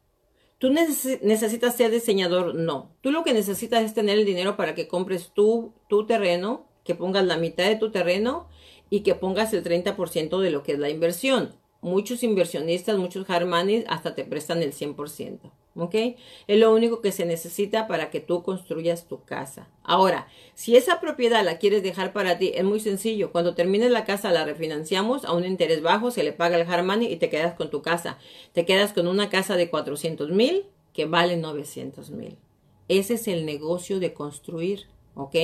[0.64, 2.56] ¿Tú necesitas ser diseñador?
[2.56, 2.96] No.
[3.02, 6.96] Tú lo que necesitas es tener el dinero para que compres tu, tu terreno, que
[6.96, 8.48] pongas la mitad de tu terreno
[8.90, 11.54] y que pongas el 30% de lo que es la inversión.
[11.82, 15.52] Muchos inversionistas, muchos Harmanis hasta te prestan el 100%.
[15.76, 15.96] ¿Ok?
[16.48, 19.70] Es lo único que se necesita para que tú construyas tu casa.
[19.84, 23.32] Ahora, si esa propiedad la quieres dejar para ti, es muy sencillo.
[23.32, 26.86] Cuando termines la casa la refinanciamos a un interés bajo, se le paga el hard
[26.86, 28.18] money y te quedas con tu casa.
[28.54, 32.38] Te quedas con una casa de 400 mil que vale 900 mil.
[32.88, 35.36] Ese es el negocio de construir, ¿ok?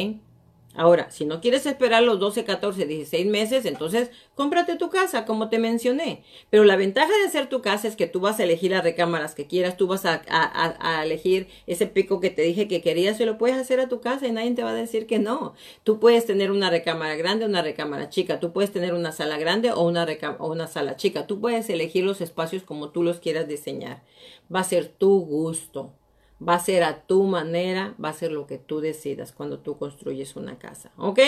[0.76, 5.50] Ahora, si no quieres esperar los 12, 14, 16 meses, entonces cómprate tu casa, como
[5.50, 6.24] te mencioné.
[6.52, 9.34] Pero la ventaja de hacer tu casa es que tú vas a elegir las recámaras
[9.34, 13.26] que quieras, tú vas a, a, elegir ese pico que te dije que querías y
[13.26, 15.54] lo puedes hacer a tu casa y nadie te va a decir que no.
[15.84, 19.72] Tú puedes tener una recámara grande una recámara chica, tú puedes tener una sala grande
[19.72, 20.06] o una,
[20.38, 24.04] o una sala chica, tú puedes elegir los espacios como tú los quieras diseñar.
[24.54, 25.99] Va a ser tu gusto
[26.48, 29.78] va a ser a tu manera, va a ser lo que tú decidas cuando tú
[29.78, 31.20] construyes una casa, ¿ok?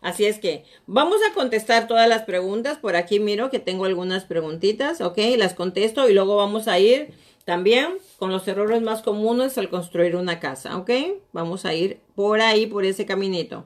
[0.00, 2.78] Así es que vamos a contestar todas las preguntas.
[2.78, 5.18] Por aquí miro que tengo algunas preguntitas, ¿ok?
[5.36, 10.16] Las contesto y luego vamos a ir también con los errores más comunes al construir
[10.16, 10.90] una casa, ¿ok?
[11.32, 13.64] Vamos a ir por ahí, por ese caminito.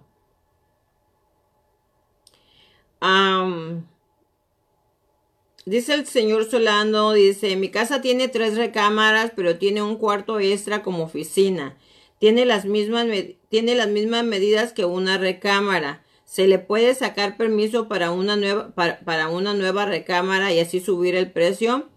[5.66, 10.82] Dice el señor Solano, dice, mi casa tiene tres recámaras, pero tiene un cuarto extra
[10.82, 11.78] como oficina.
[12.18, 13.06] Tiene las mismas,
[13.48, 16.04] tiene las mismas medidas que una recámara.
[16.26, 20.80] Se le puede sacar permiso para una nueva, para, para una nueva recámara y así
[20.80, 21.88] subir el precio.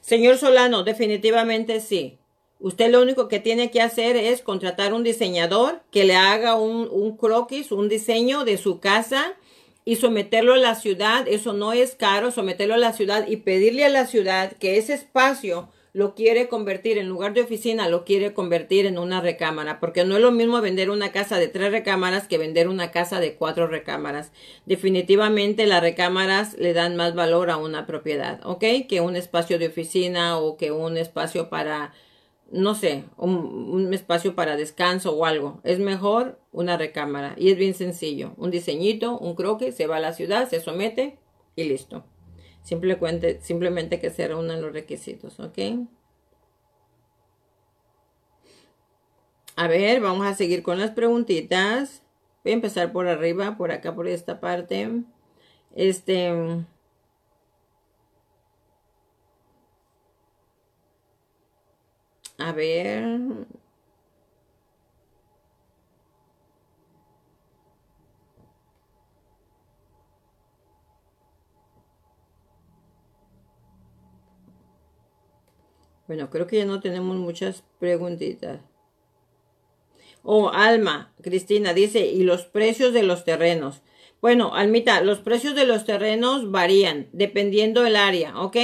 [0.00, 2.18] Señor Solano, definitivamente sí.
[2.60, 6.88] Usted lo único que tiene que hacer es contratar un diseñador que le haga un,
[6.90, 9.34] un croquis, un diseño de su casa
[9.86, 13.84] y someterlo a la ciudad, eso no es caro, someterlo a la ciudad y pedirle
[13.84, 18.34] a la ciudad que ese espacio lo quiere convertir en lugar de oficina, lo quiere
[18.34, 22.26] convertir en una recámara, porque no es lo mismo vender una casa de tres recámaras
[22.26, 24.32] que vender una casa de cuatro recámaras.
[24.66, 28.64] Definitivamente las recámaras le dan más valor a una propiedad, ¿ok?
[28.88, 31.94] Que un espacio de oficina o que un espacio para
[32.50, 35.60] no sé, un, espacio para descanso o algo.
[35.64, 38.34] Es mejor una recámara y es bien sencillo.
[38.36, 41.18] Un diseñito, un croquis, se va a la ciudad, se somete
[41.56, 42.04] y listo.
[42.62, 45.58] Simplemente, simplemente que se reúnan los requisitos, ¿ok?
[49.56, 52.02] A ver, vamos a seguir con las preguntitas.
[52.44, 54.90] Voy a empezar por arriba, por acá, por esta parte.
[55.74, 56.64] Este...
[62.38, 63.46] A ver.
[76.06, 78.60] Bueno, creo que ya no tenemos muchas preguntitas.
[80.22, 83.82] Oh, Alma, Cristina dice, ¿y los precios de los terrenos?
[84.20, 88.56] Bueno, Almita, los precios de los terrenos varían dependiendo del área, ¿ok?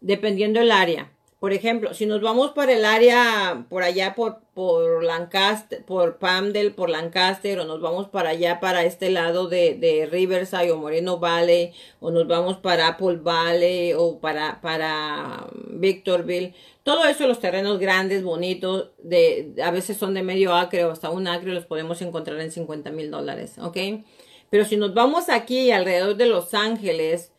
[0.00, 1.12] Dependiendo del área.
[1.42, 6.72] Por ejemplo, si nos vamos para el área, por allá por, por Lancaster, por Pamdel,
[6.72, 11.18] por Lancaster, o nos vamos para allá, para este lado de, de Riverside o Moreno
[11.18, 17.80] Valley, o nos vamos para Apple Valley, o para, para Victorville, todo eso, los terrenos
[17.80, 22.00] grandes, bonitos, de, a veces son de medio acre o hasta un acre, los podemos
[22.02, 23.78] encontrar en 50 mil dólares, ¿ok?
[24.48, 27.31] Pero si nos vamos aquí alrededor de Los Ángeles,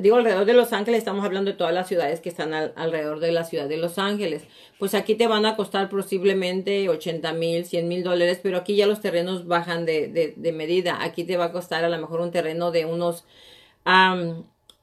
[0.00, 3.32] digo alrededor de Los Ángeles, estamos hablando de todas las ciudades que están alrededor de
[3.32, 4.44] la ciudad de Los Ángeles.
[4.78, 8.86] Pues aquí te van a costar posiblemente 80 mil, 100 mil dólares, pero aquí ya
[8.86, 11.02] los terrenos bajan de, de, medida.
[11.02, 13.24] Aquí te va a costar a lo mejor un terreno de unos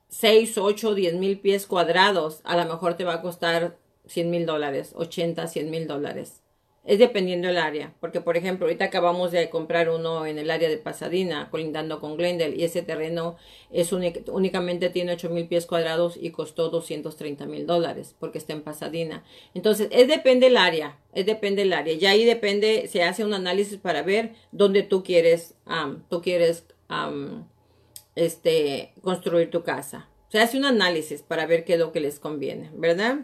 [0.10, 2.42] 6, 8, 10 mil pies cuadrados.
[2.44, 3.78] A lo mejor te va a costar
[4.08, 6.42] 100 mil dólares, 80, 100 mil dólares.
[6.88, 10.70] Es dependiendo del área, porque por ejemplo, ahorita acabamos de comprar uno en el área
[10.70, 13.36] de Pasadena, colindando con Glendale, y ese terreno
[13.72, 18.62] es únicamente tiene 8 mil pies cuadrados y costó 230 mil dólares, porque está en
[18.62, 19.26] Pasadena.
[19.54, 21.94] Entonces, es depende del área, es depende del área.
[21.94, 25.56] Y ahí depende, se hace un análisis para ver dónde tú quieres,
[26.08, 26.64] tú quieres
[28.16, 30.08] este, construir tu casa.
[30.30, 33.20] Se hace un análisis para ver qué es lo que les conviene, ¿verdad?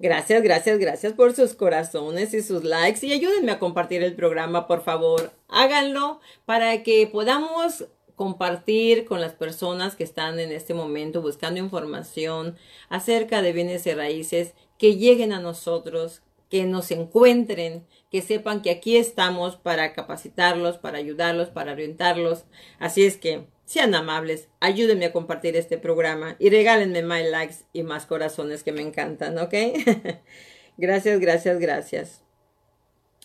[0.00, 4.68] Gracias, gracias, gracias por sus corazones y sus likes y ayúdenme a compartir el programa,
[4.68, 5.32] por favor.
[5.48, 7.84] Háganlo para que podamos
[8.14, 12.56] compartir con las personas que están en este momento buscando información
[12.88, 18.70] acerca de bienes y raíces, que lleguen a nosotros, que nos encuentren, que sepan que
[18.70, 22.44] aquí estamos para capacitarlos, para ayudarlos, para orientarlos.
[22.78, 27.82] Así es que sean amables, ayúdenme a compartir este programa y regálenme más likes y
[27.82, 29.52] más corazones que me encantan, ¿ok?
[30.78, 32.24] gracias, gracias, gracias.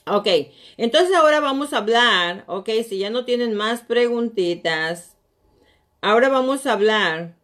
[0.06, 0.28] Ok,
[0.76, 5.16] entonces ahora vamos a hablar, ok, si ya no tienen más preguntitas,
[6.02, 7.38] ahora vamos a hablar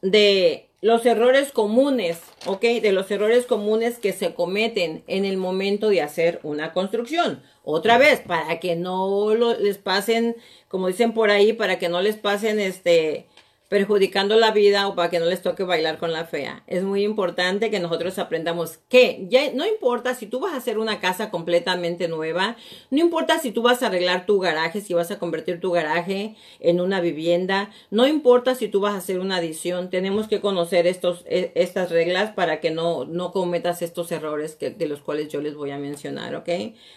[0.00, 2.62] de los errores comunes, ¿ok?
[2.80, 7.42] De los errores comunes que se cometen en el momento de hacer una construcción.
[7.64, 10.36] Otra vez, para que no les pasen,
[10.68, 13.28] como dicen por ahí, para que no les pasen este
[13.72, 16.62] perjudicando la vida o para que no les toque bailar con la fea.
[16.66, 20.78] Es muy importante que nosotros aprendamos que ya no importa si tú vas a hacer
[20.78, 22.56] una casa completamente nueva,
[22.90, 26.36] no importa si tú vas a arreglar tu garaje, si vas a convertir tu garaje
[26.60, 30.86] en una vivienda, no importa si tú vas a hacer una adición, tenemos que conocer
[30.86, 35.28] estos, e, estas reglas para que no, no cometas estos errores que, de los cuales
[35.28, 36.50] yo les voy a mencionar, ¿ok?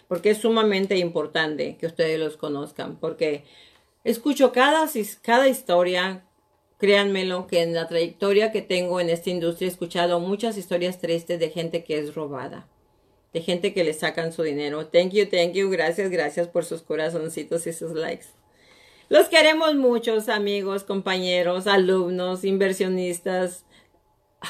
[0.10, 3.46] Porque es sumamente importante que ustedes los conozcan, porque
[4.04, 4.90] escucho cada,
[5.22, 6.25] cada historia,
[6.78, 11.40] Créanmelo que en la trayectoria que tengo en esta industria he escuchado muchas historias tristes
[11.40, 12.68] de gente que es robada,
[13.34, 14.88] de gente que le sacan su dinero.
[14.88, 18.28] Thank you, thank you, gracias, gracias por sus corazoncitos y sus likes.
[19.08, 23.64] Los queremos muchos amigos, compañeros, alumnos, inversionistas.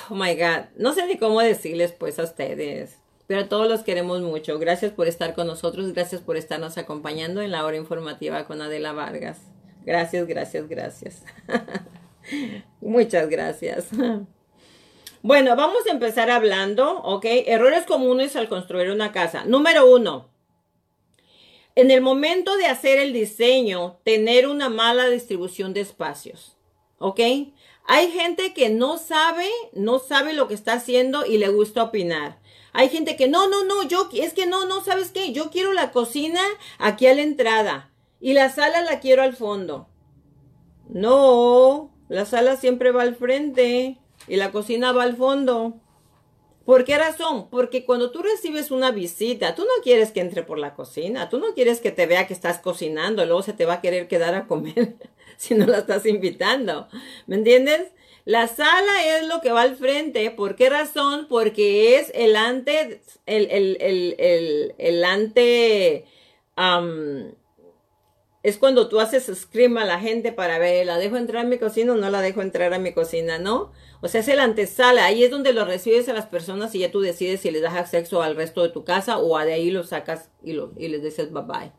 [0.10, 2.98] Oh my God, no sé ni cómo decirles pues a ustedes,
[3.28, 4.58] pero todos los queremos mucho.
[4.58, 8.94] Gracias por estar con nosotros, gracias por estarnos acompañando en la hora informativa con Adela
[8.94, 9.42] Vargas.
[9.86, 11.24] Gracias, gracias, gracias.
[12.82, 13.88] Muchas gracias.
[15.22, 17.26] Bueno, vamos a empezar hablando, ¿ok?
[17.48, 19.44] Errores comunes al construir una casa.
[19.46, 20.30] Número uno,
[21.74, 26.58] en el momento de hacer el diseño, tener una mala distribución de espacios,
[27.00, 27.20] ¿ok?
[27.88, 32.40] Hay gente que no sabe, no sabe lo que está haciendo y le gusta opinar.
[32.72, 35.32] Hay gente que no, no, no, yo, es que no, no, ¿sabes qué?
[35.32, 36.42] Yo quiero la cocina
[36.78, 39.88] aquí a la entrada y la sala la quiero al fondo.
[40.88, 43.98] No, la sala siempre va al frente
[44.28, 45.76] y la cocina va al fondo.
[46.66, 47.48] ¿Por qué razón?
[47.50, 51.38] Porque cuando tú recibes una visita, tú no quieres que entre por la cocina, tú
[51.38, 54.34] no quieres que te vea que estás cocinando, luego se te va a querer quedar
[54.34, 54.96] a comer
[55.38, 56.88] si no la estás invitando.
[57.28, 57.92] ¿Me entiendes?
[58.26, 60.32] La sala es lo que va al frente.
[60.32, 61.28] ¿Por qué razón?
[61.30, 66.06] Porque es el ante, el, el, el, el, ante,
[68.46, 71.58] es cuando tú haces scream a la gente para ver, ¿la dejo entrar a mi
[71.58, 73.40] cocina o no la dejo entrar a mi cocina?
[73.40, 73.72] ¿No?
[74.02, 76.92] O sea, es el antesala, ahí es donde lo recibes a las personas y ya
[76.92, 79.84] tú decides si les das acceso al resto de tu casa o de ahí lo
[79.84, 81.72] sacas y, lo, y les dices bye bye.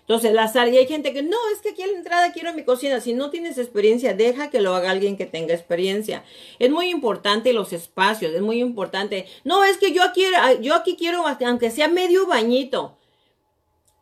[0.00, 2.52] Entonces, la sala, y hay gente que no, es que aquí a la entrada quiero
[2.52, 3.00] mi cocina.
[3.00, 6.24] Si no tienes experiencia, deja que lo haga alguien que tenga experiencia.
[6.58, 9.26] Es muy importante los espacios, es muy importante.
[9.44, 10.24] No, es que yo aquí,
[10.60, 12.98] yo aquí quiero, aunque sea medio bañito.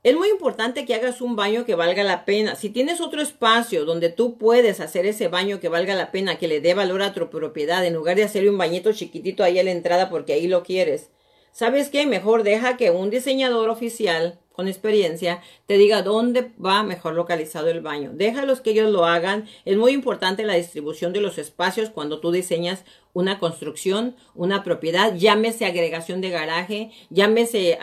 [0.05, 2.55] Es muy importante que hagas un baño que valga la pena.
[2.55, 6.47] Si tienes otro espacio donde tú puedes hacer ese baño que valga la pena, que
[6.47, 9.65] le dé valor a tu propiedad, en lugar de hacerle un bañito chiquitito ahí a
[9.65, 11.11] la entrada porque ahí lo quieres,
[11.51, 12.07] ¿sabes qué?
[12.07, 17.81] Mejor deja que un diseñador oficial con experiencia te diga dónde va mejor localizado el
[17.81, 18.11] baño.
[18.13, 19.47] Déjalos que ellos lo hagan.
[19.65, 22.83] Es muy importante la distribución de los espacios cuando tú diseñas
[23.13, 27.79] una construcción, una propiedad, llámese agregación de garaje, llámese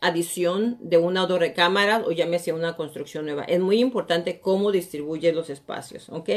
[0.00, 3.44] adición de una o dos recámaras o llámese una construcción nueva.
[3.44, 6.30] Es muy importante cómo distribuyes los espacios, ¿ok?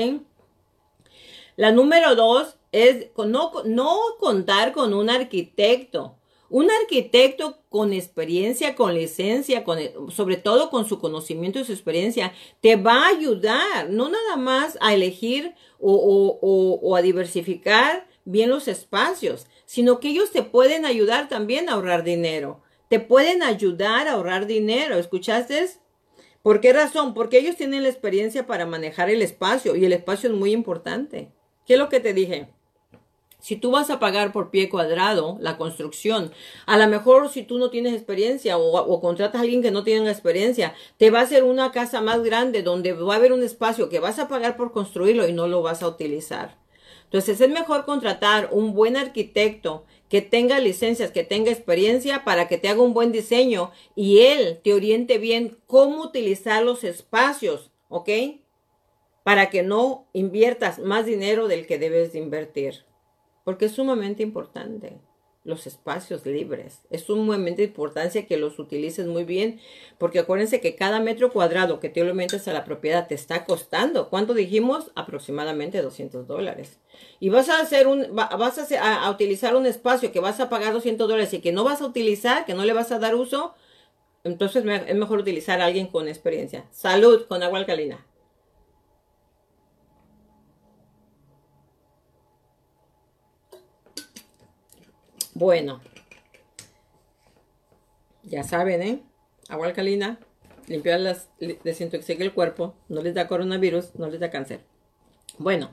[1.55, 6.17] La número dos es no, no contar con un arquitecto.
[6.53, 9.79] Un arquitecto con experiencia, con licencia, con,
[10.11, 14.77] sobre todo con su conocimiento y su experiencia, te va a ayudar, no nada más
[14.81, 21.69] a elegir o, a diversificar bien los espacios, sino que ellos te pueden ayudar también
[21.69, 22.61] a ahorrar dinero.
[22.89, 24.97] Te pueden ayudar a ahorrar dinero.
[24.97, 25.69] ¿Escuchaste?
[26.43, 27.13] ¿Por qué razón?
[27.13, 31.31] Porque ellos tienen la experiencia para manejar el espacio y el espacio es muy importante.
[31.65, 32.49] ¿Qué es lo que te dije?
[33.41, 36.31] Si tú vas a pagar por pie cuadrado la construcción,
[36.67, 40.11] a lo mejor si tú no tienes experiencia o, contratas a alguien que no tiene
[40.11, 43.89] experiencia, te va a hacer una casa más grande donde va a haber un espacio
[43.89, 46.59] que vas a pagar por construirlo y no lo vas a utilizar.
[47.05, 52.59] Entonces es mejor contratar un buen arquitecto que tenga licencias, que tenga experiencia para que
[52.59, 58.09] te haga un buen diseño y él te oriente bien cómo utilizar los espacios, ¿ok?
[59.23, 62.90] Para que no inviertas más dinero del que debes de invertir
[63.43, 64.99] porque es sumamente importante
[65.43, 66.81] los espacios libres.
[66.91, 69.59] Es sumamente importante que los utilices muy bien,
[69.97, 73.45] porque acuérdense que cada metro cuadrado que tú le metes a la propiedad te está
[73.45, 74.91] costando, ¿cuánto dijimos?
[74.95, 76.79] Aproximadamente 200 dólares.
[77.19, 80.73] Y vas a hacer un, vas a, a, utilizar un espacio que vas a pagar
[80.73, 83.55] 200 dólares y que no vas a utilizar, que no le vas a dar uso,
[84.23, 86.65] entonces es mejor utilizar a alguien con experiencia.
[86.71, 88.05] Salud con agua alcalina.
[95.41, 95.81] Bueno,
[98.21, 99.01] ya saben, ¿eh?
[99.49, 100.19] Agua alcalina,
[100.67, 104.61] limpiar las, desintoxica el cuerpo, no les da coronavirus, no les da cáncer.
[105.39, 105.71] Bueno,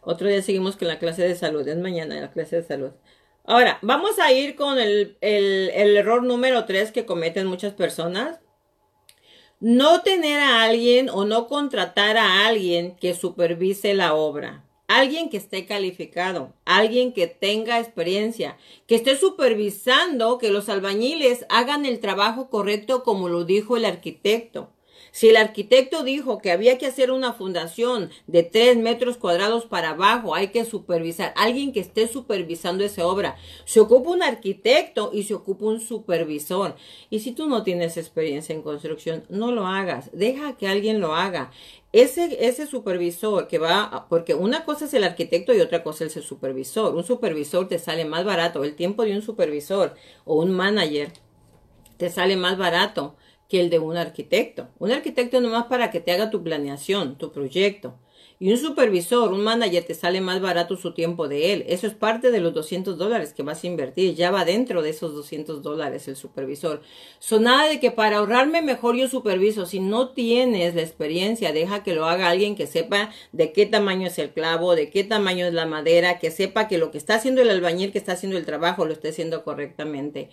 [0.00, 1.66] Otro día seguimos con la clase de salud.
[1.68, 2.90] Es mañana la clase de salud.
[3.44, 8.40] Ahora, vamos a ir con el, el error número tres que cometen muchas personas.
[9.60, 14.65] No tener a alguien o no contratar a alguien que supervise la obra.
[14.88, 18.56] Alguien que esté calificado, alguien que tenga experiencia,
[18.86, 24.70] que esté supervisando que los albañiles hagan el trabajo correcto como lo dijo el arquitecto.
[25.16, 29.92] Si el arquitecto dijo que había que hacer una fundación de tres metros cuadrados para
[29.92, 33.38] abajo, hay que supervisar, alguien que esté supervisando esa obra.
[33.64, 36.76] Se ocupa un arquitecto y se ocupa un supervisor.
[37.08, 40.10] Y si tú no tienes experiencia en construcción, no lo hagas.
[40.12, 41.50] Deja que alguien lo haga.
[41.92, 46.14] Ese, ese supervisor que va, porque una cosa es el arquitecto y otra cosa es
[46.18, 46.94] el supervisor.
[46.94, 48.64] Un supervisor te sale más barato.
[48.64, 49.94] El tiempo de un supervisor
[50.26, 51.10] o un manager
[51.96, 53.16] te sale más barato
[53.48, 54.68] que el de un arquitecto.
[54.78, 57.94] Un arquitecto nomás para que te haga tu planeación, tu proyecto.
[58.38, 61.64] Y un supervisor, un manager, te sale más barato su tiempo de él.
[61.68, 64.14] Eso es parte de los 200 dólares que vas a invertir.
[64.14, 66.82] Ya va dentro de esos 200 dólares el supervisor.
[67.18, 69.64] Son nada de que para ahorrarme mejor yo superviso.
[69.64, 74.08] Si no tienes la experiencia, deja que lo haga alguien que sepa de qué tamaño
[74.08, 77.14] es el clavo, de qué tamaño es la madera, que sepa que lo que está
[77.14, 80.28] haciendo el albañil, que está haciendo el trabajo, lo esté haciendo correctamente.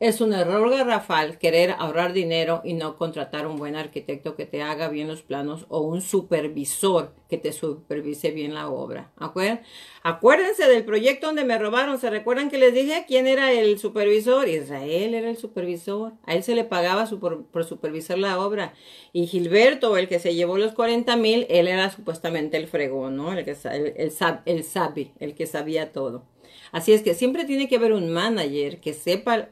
[0.00, 4.60] Es un error garrafal querer ahorrar dinero y no contratar un buen arquitecto que te
[4.60, 9.12] haga bien los planos o un supervisor que te supervise bien la obra.
[9.16, 11.98] Acuérdense del proyecto donde me robaron.
[11.98, 14.48] ¿Se recuerdan que les dije quién era el supervisor?
[14.48, 16.12] Israel era el supervisor.
[16.24, 18.74] A él se le pagaba por, supervisar la obra.
[19.12, 23.32] Y Gilberto, el que se llevó los 40 mil, él era supuestamente el fregón, ¿no?
[23.32, 24.12] El, que, el, el,
[24.44, 26.24] el sabi, el que sabía todo.
[26.72, 29.50] Así es que siempre tiene que haber un manager que sepa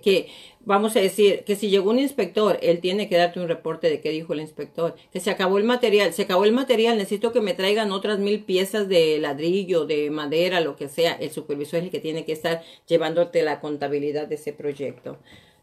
[0.00, 0.28] que
[0.64, 4.00] vamos a decir que si llegó un inspector, él tiene que darte un reporte de
[4.00, 7.40] qué dijo el inspector, que se acabó el material, se acabó el material, necesito que
[7.40, 11.84] me traigan otras mil piezas de ladrillo, de madera, lo que sea, el supervisor es
[11.84, 15.18] el que tiene que estar llevándote la contabilidad de ese proyecto.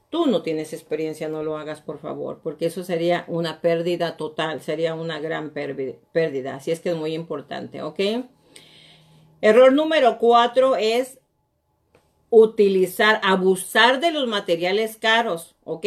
[0.10, 4.62] Tú no tienes experiencia, no lo hagas por favor, porque eso sería una pérdida total,
[4.62, 7.99] sería una gran pérdida, así es que es muy importante, ¿ok?
[9.39, 11.20] Error número cuatro es
[12.32, 15.86] utilizar, abusar de los materiales caros, ¿ok?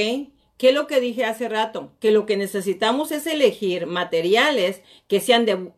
[0.56, 1.90] ¿Qué es lo que dije hace rato?
[1.98, 5.72] Que lo que necesitamos es elegir materiales que sean, de,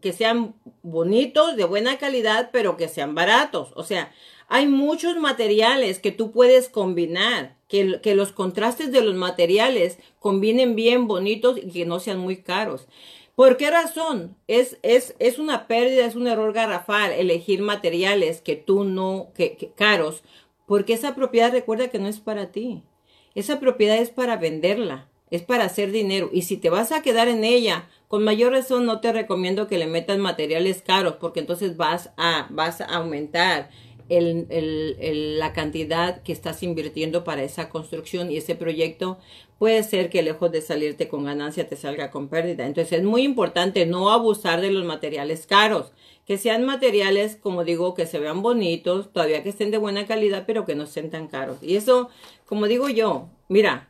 [0.00, 3.70] que sean bonitos, de buena calidad, pero que sean baratos.
[3.76, 4.12] O sea,
[4.48, 10.74] hay muchos materiales que tú puedes combinar, que, que los contrastes de los materiales combinen
[10.74, 12.88] bien bonitos y que no sean muy caros.
[13.36, 14.34] ¿Por qué razón?
[14.48, 19.72] Es, es, es una pérdida, es un error garrafal elegir materiales que tú no, que,
[19.76, 20.22] caros,
[20.66, 22.82] porque esa propiedad recuerda que no es para ti.
[23.34, 26.30] Esa propiedad es para venderla, es para hacer dinero.
[26.32, 29.76] Y si te vas a quedar en ella, con mayor razón no te recomiendo que
[29.76, 33.68] le metas materiales caros, porque entonces vas a, vas a aumentar
[34.08, 39.18] la cantidad que estás invirtiendo para esa construcción y ese proyecto
[39.58, 42.66] puede ser que lejos de salirte con ganancia te salga con pérdida.
[42.66, 45.92] Entonces es muy importante no abusar de los materiales caros,
[46.24, 50.44] que sean materiales, como digo, que se vean bonitos, todavía que estén de buena calidad,
[50.46, 51.58] pero que no estén tan caros.
[51.62, 52.10] Y eso,
[52.44, 53.88] como digo yo, mira,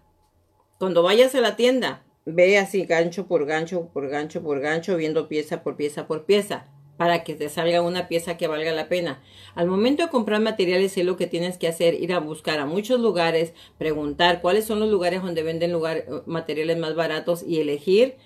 [0.78, 5.28] cuando vayas a la tienda, ve así gancho por gancho, por gancho, por gancho, viendo
[5.28, 6.66] pieza por pieza por pieza
[6.96, 9.22] para que te salga una pieza que valga la pena.
[9.54, 12.66] Al momento de comprar materiales es lo que tienes que hacer, ir a buscar a
[12.66, 18.16] muchos lugares, preguntar cuáles son los lugares donde venden eh, materiales más baratos y elegir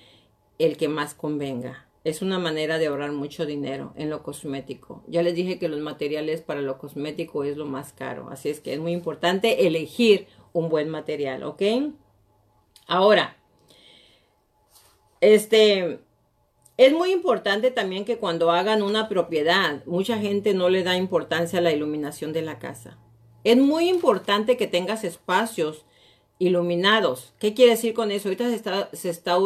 [0.58, 1.86] el que más convenga.
[2.02, 5.02] Es una manera de ahorrar mucho dinero en lo cosmético.
[5.06, 8.60] Ya les dije que los materiales para lo cosmético es lo más caro, así es
[8.60, 11.62] que es muy importante elegir un buen material, ¿ok?
[12.86, 13.36] Ahora,
[15.20, 16.00] este,
[16.80, 21.58] es muy importante también que cuando hagan una propiedad, mucha gente no le da importancia
[21.58, 22.96] a la iluminación de la casa.
[23.44, 25.84] Es muy importante que tengas espacios
[26.38, 27.34] iluminados.
[27.38, 28.28] ¿Qué quiere decir con eso?
[28.30, 29.36] Ahorita se está,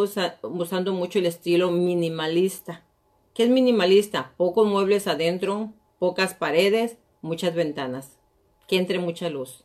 [0.43, 2.85] usando mucho el estilo minimalista.
[3.35, 4.33] ¿Qué es minimalista?
[4.37, 8.17] Pocos muebles adentro, pocas paredes, muchas ventanas.
[8.69, 9.65] Que entre mucha luz.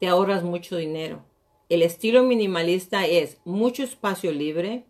[0.00, 1.26] Te ahorras mucho dinero.
[1.68, 4.86] El estilo minimalista es mucho espacio libre,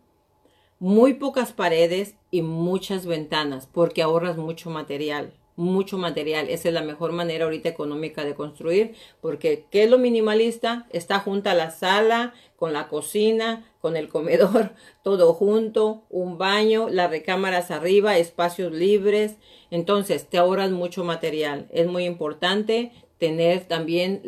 [0.83, 6.49] muy pocas paredes y muchas ventanas porque ahorras mucho material, mucho material.
[6.49, 10.85] Esa es la mejor manera ahorita económica de construir porque ¿qué es lo minimalista?
[10.89, 14.73] Está junta la sala con la cocina, con el comedor,
[15.05, 19.37] todo junto, un baño, las recámaras arriba, espacios libres.
[19.71, 21.69] Entonces te ahorras mucho material.
[21.71, 24.21] Es muy importante tener también,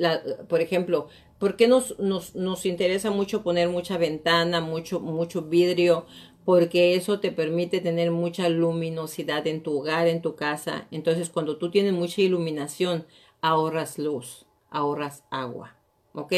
[0.48, 6.06] por ejemplo, ¿Por qué nos, nos, nos, interesa mucho poner mucha ventana, mucho, mucho vidrio?
[6.46, 10.88] Porque eso te permite tener mucha luminosidad en tu hogar, en tu casa.
[10.92, 13.08] Entonces, cuando tú tienes mucha iluminación,
[13.42, 15.76] ahorras luz, ahorras agua,
[16.14, 16.34] ¿ok?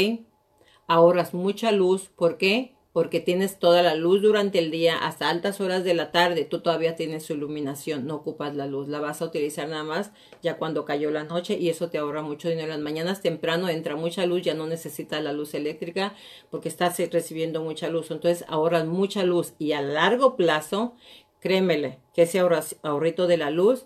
[0.87, 2.76] Ahorras mucha luz, ¿por qué?
[2.97, 6.61] Porque tienes toda la luz durante el día hasta altas horas de la tarde, tú
[6.61, 10.57] todavía tienes su iluminación, no ocupas la luz, la vas a utilizar nada más ya
[10.57, 12.69] cuando cayó la noche y eso te ahorra mucho dinero.
[12.69, 16.15] Las mañanas temprano entra mucha luz, ya no necesitas la luz eléctrica
[16.49, 20.95] porque estás recibiendo mucha luz, entonces ahorras mucha luz y a largo plazo,
[21.39, 23.85] créemele que ese ahorrito de la luz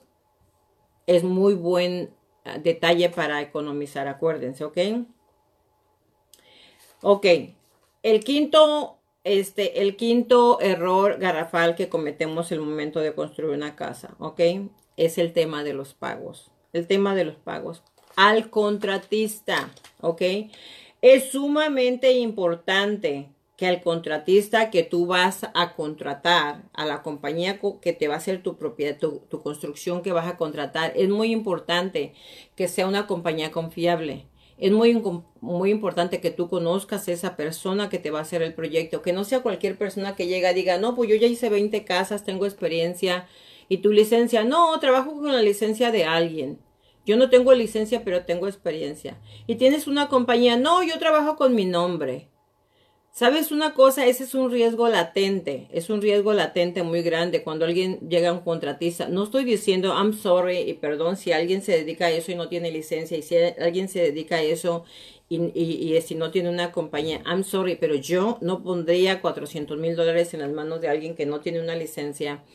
[1.05, 2.13] es muy buen
[2.45, 4.77] ah, detalle para economizar, acuérdense, ¿ok?
[7.01, 7.25] Ok,
[8.03, 14.15] el quinto este, el quinto error garrafal que cometemos el momento de construir una casa,
[14.19, 14.39] ¿ok?
[14.97, 16.51] Es el tema de los pagos.
[16.73, 17.83] El tema de los pagos.
[18.15, 19.69] Al contratista,
[20.01, 20.21] ¿ok?
[21.01, 27.93] Es sumamente importante que al contratista que tú vas a contratar, a la compañía que
[27.93, 31.31] te va a hacer tu propiedad, tu, tu construcción que vas a contratar, es muy
[31.31, 32.15] importante
[32.55, 34.25] que sea una compañía confiable
[34.61, 35.01] es muy,
[35.41, 39.01] muy importante que tú conozcas a esa persona que te va a hacer el proyecto,
[39.01, 41.83] que no sea cualquier persona que llega y diga, no, pues yo ya hice 20
[41.83, 43.27] casas, tengo experiencia
[43.69, 46.59] y tu licencia, no, trabajo con la licencia de alguien.
[47.07, 49.19] Yo no tengo licencia, pero tengo experiencia.
[49.47, 52.29] Y tienes una compañía, no, yo trabajo con mi nombre.
[53.13, 54.05] ¿Sabes una cosa?
[54.05, 58.33] Ese es un riesgo latente, es un riesgo latente muy grande cuando alguien llega a
[58.33, 59.09] un contratista.
[59.09, 62.47] No estoy diciendo, I'm sorry y perdón si alguien se dedica a eso y no
[62.47, 64.85] tiene licencia y si alguien se dedica a eso
[65.27, 70.33] y, si no tiene una compañía, I'm sorry, pero yo no pondría 400 mil dólares
[70.33, 72.45] en las manos de alguien que no tiene una licencia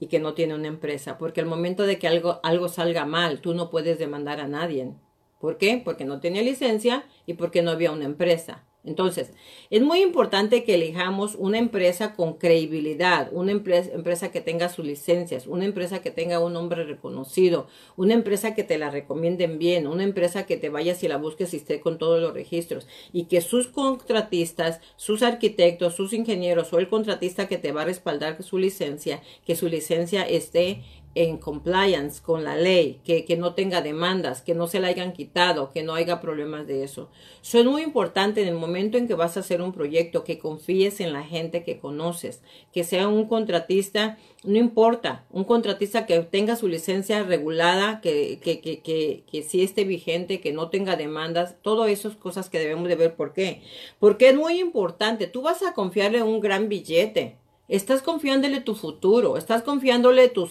[0.00, 3.40] y que no tiene una empresa, porque al momento de que algo, algo salga mal,
[3.40, 4.92] tú no puedes demandar a nadie.
[5.40, 5.80] ¿Por qué?
[5.84, 8.64] Porque no tenía licencia y porque no había una empresa.
[8.86, 9.32] Entonces,
[9.68, 15.48] es muy importante que elijamos una empresa con credibilidad, una empresa, que tenga sus licencias,
[15.48, 17.66] una empresa que tenga un nombre reconocido,
[17.96, 21.52] una empresa que te la recomienden bien, una empresa que te vayas y la busques
[21.52, 26.78] y esté con todos los registros y que sus contratistas, sus arquitectos, sus ingenieros o
[26.78, 30.82] el contratista que te va a respaldar su licencia, que su licencia esté
[31.16, 35.14] en compliance con la ley, que, que, no tenga demandas, que no se la hayan
[35.14, 37.08] quitado, que no haya problemas de eso.
[37.42, 40.38] Eso es muy importante en el momento en que vas a hacer un proyecto, que
[40.38, 46.20] confíes en la gente que conoces, que sea un contratista, no importa, un contratista que
[46.20, 51.56] tenga su licencia regulada, que, que, que, que, que esté vigente, que no tenga demandas,
[51.62, 53.14] todas esas cosas que debemos de ver.
[53.14, 53.62] ¿Por qué?
[53.98, 55.26] Porque es muy importante.
[55.26, 57.38] Tú vas a confiarle un gran billete
[57.68, 60.48] Estás confiándole tu futuro, estás confiándole tu,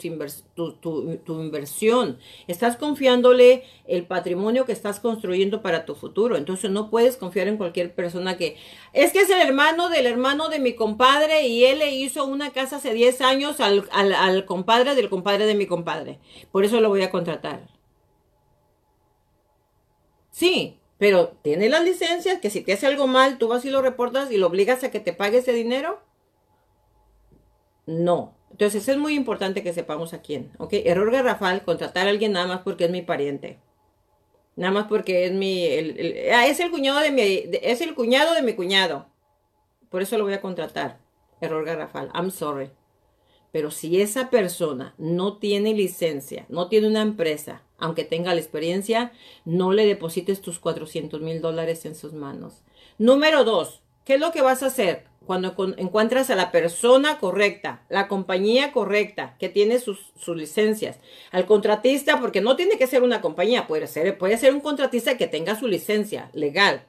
[1.29, 6.35] inversión, estás confiándole el patrimonio que estás construyendo para tu futuro.
[6.35, 8.57] Entonces no puedes confiar en cualquier persona que
[8.91, 12.51] es que es el hermano del hermano de mi compadre y él le hizo una
[12.51, 16.19] casa hace 10 años al, al, al compadre del compadre de mi compadre.
[16.51, 17.69] Por eso lo voy a contratar.
[20.31, 23.81] Sí, pero tiene las licencias que si te hace algo mal, tú vas y lo
[23.81, 26.01] reportas y lo obligas a que te pague ese dinero.
[27.85, 28.33] No.
[28.51, 30.51] Entonces es muy importante que sepamos a quién.
[30.57, 30.73] ¿Ok?
[30.73, 33.59] Error garrafal, contratar a alguien nada más porque es mi pariente.
[34.55, 35.65] Nada más porque es mi...
[36.31, 37.21] Ah, es el cuñado de mi...
[37.61, 39.07] es el cuñado de mi cuñado.
[39.89, 40.99] Por eso lo voy a contratar.
[41.41, 42.09] Error garrafal.
[42.13, 42.71] I'm sorry.
[43.51, 49.13] Pero si esa persona no tiene licencia, no tiene una empresa, aunque tenga la experiencia,
[49.45, 52.63] no le deposites tus 400 mil dólares en sus manos.
[52.97, 55.05] Número dos, ¿qué es lo que vas a hacer?
[55.25, 60.99] Cuando encuentras a la persona correcta, la compañía correcta, que tiene sus, licencias,
[61.31, 65.17] al contratista, porque no tiene que ser una compañía, puede ser, puede ser un contratista
[65.17, 66.85] que tenga su licencia legal.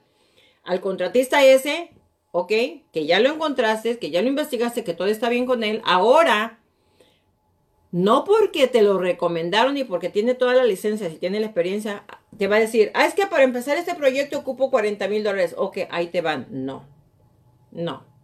[0.64, 1.90] Al contratista ese,
[2.32, 2.52] ok,
[2.92, 6.60] que ya lo encontraste, que ya lo investigaste, que todo está bien con él, ahora,
[7.92, 12.04] no porque te lo recomendaron y porque tiene toda la licencia, si tiene la experiencia,
[12.36, 15.54] te va a decir, ah, es que para empezar este proyecto ocupo 40 mil dólares,
[15.56, 16.46] ok, ahí te van.
[16.50, 16.84] No,
[17.70, 18.15] no.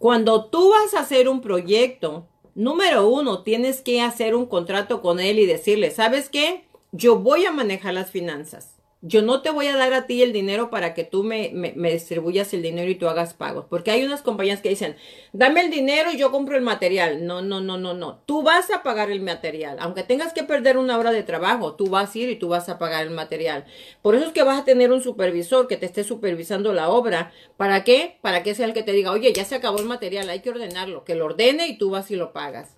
[0.00, 5.20] Cuando tú vas a hacer un proyecto, número uno, tienes que hacer un contrato con
[5.20, 6.64] él y decirle, ¿sabes qué?
[6.90, 8.79] Yo voy a manejar las finanzas.
[9.02, 11.90] Yo no te voy a dar a ti el dinero para que tú me, me,
[11.90, 13.64] distribuyas el dinero y tú hagas pagos.
[13.70, 14.96] Porque hay unas compañías que dicen,
[15.32, 17.24] dame el dinero y yo compro el material.
[17.24, 18.18] No, no, no, no, no.
[18.26, 19.78] Tú vas a pagar el material.
[19.80, 22.68] Aunque tengas que perder una hora de trabajo, tú vas a ir y tú vas
[22.68, 23.64] a pagar el material.
[24.02, 27.32] Por eso es que vas a tener un supervisor que te esté supervisando la obra.
[27.56, 28.18] ¿Para qué?
[28.20, 30.50] Para que sea el que te diga, oye, ya se acabó el material, hay que
[30.50, 31.04] ordenarlo.
[31.04, 32.76] Que lo ordene y tú vas y lo pagas.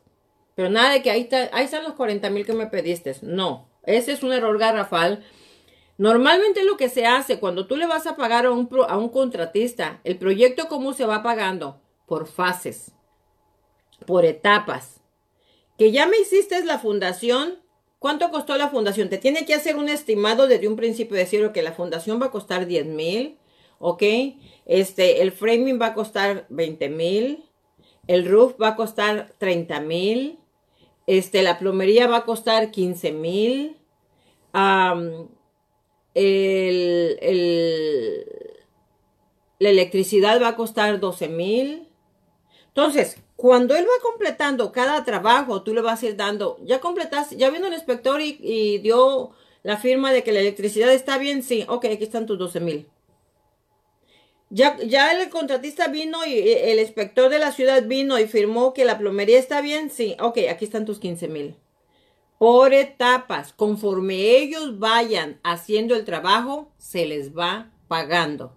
[0.54, 3.12] Pero nada de que ahí, ahí están los 40 mil que me pediste.
[3.22, 5.24] No, ese es un error garrafal
[6.02, 9.08] Normalmente lo que se hace cuando tú le vas a pagar a un, a un
[9.08, 12.90] contratista, el proyecto cómo se va pagando por fases.
[14.04, 15.00] por etapas.
[15.78, 17.60] Que ya me hiciste la fundación.
[18.00, 19.10] ¿Cuánto costó la fundación?
[19.10, 22.30] Te tiene que hacer un estimado desde un principio, decir que la fundación va a
[22.32, 23.38] costar 10 mil,
[23.78, 24.02] ¿ok?
[24.66, 27.44] Este, el framing va a costar 20 mil,
[28.08, 30.40] el roof va a costar 30 mil,
[31.06, 33.76] este, la plomería va a costar 15 mil,
[36.14, 37.18] el,
[39.58, 41.88] la electricidad va a costar 12 mil.
[42.68, 47.36] Entonces, cuando él va completando cada trabajo, tú le vas a ir dando, ya completaste,
[47.36, 49.32] ya vino el inspector y, dio
[49.62, 52.86] la firma de que la electricidad está bien, sí, ok, aquí están tus 12 mil.
[54.50, 58.84] Ya, ya el contratista vino y el inspector de la ciudad vino y firmó que
[58.84, 61.56] la plomería está bien, sí, ok, aquí están tus 15 mil
[62.42, 63.52] por etapas.
[63.52, 68.52] Conforme ellos vayan haciendo el trabajo, se les va pagando.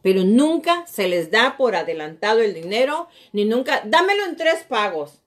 [0.00, 5.20] Pero nunca se les da por adelantado el dinero, ni nunca, dámelo en tres pagos.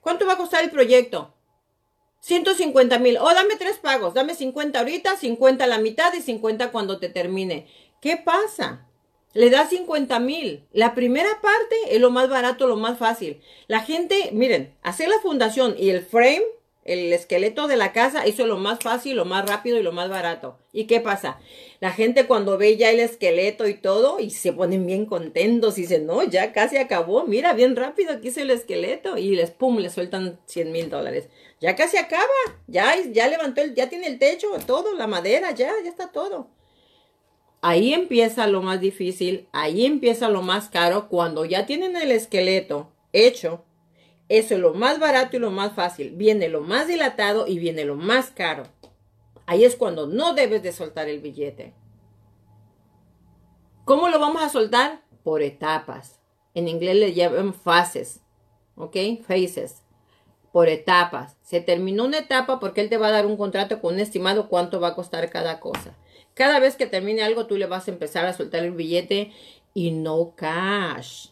[0.00, 1.34] ¿Cuánto va a costar el proyecto?
[2.20, 3.18] 150 mil.
[3.18, 4.14] O dame tres pagos.
[4.14, 7.66] Dame 50 ahorita, 50 a la mitad y 50 cuando te termine.
[8.00, 8.88] ¿Qué pasa?
[9.34, 10.66] Le da 50 mil.
[10.72, 13.42] La primera parte es lo más barato, lo más fácil.
[13.66, 18.38] La gente, miren, hacer la fundación y el frame el esqueleto de la casa, es
[18.38, 20.58] lo más fácil, lo más rápido y lo más barato.
[20.72, 21.38] ¿Y qué pasa?
[21.80, 25.82] La gente cuando ve ya el esqueleto y todo, y se ponen bien contentos y
[25.82, 29.16] dicen, no, ya casi acabó, mira, bien rápido, aquí es el esqueleto.
[29.16, 31.28] Y les, pum, le sueltan 100 mil dólares.
[31.60, 32.26] Ya casi acaba,
[32.66, 36.50] ya, ya levantó, el, ya tiene el techo, todo, la madera, ya, ya está todo.
[37.60, 42.92] Ahí empieza lo más difícil, ahí empieza lo más caro, cuando ya tienen el esqueleto
[43.12, 43.64] hecho,
[44.28, 46.12] eso es lo más barato y lo más fácil.
[46.12, 48.64] Viene lo más dilatado y viene lo más caro.
[49.46, 51.74] Ahí es cuando no debes de soltar el billete.
[53.84, 55.02] ¿Cómo lo vamos a soltar?
[55.22, 56.20] Por etapas.
[56.54, 58.20] En inglés le llaman fases.
[58.76, 58.96] ¿Ok?
[59.26, 59.82] Phases.
[60.52, 61.36] Por etapas.
[61.42, 64.48] Se terminó una etapa porque él te va a dar un contrato con un estimado
[64.48, 65.96] cuánto va a costar cada cosa.
[66.34, 69.32] Cada vez que termine algo, tú le vas a empezar a soltar el billete
[69.74, 71.31] y no cash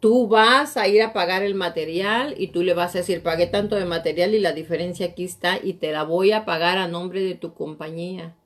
[0.00, 3.46] tú vas a ir a pagar el material y tú le vas a decir, pagué
[3.46, 6.88] tanto de material y la diferencia aquí está y te la voy a pagar a
[6.88, 8.36] nombre de tu compañía.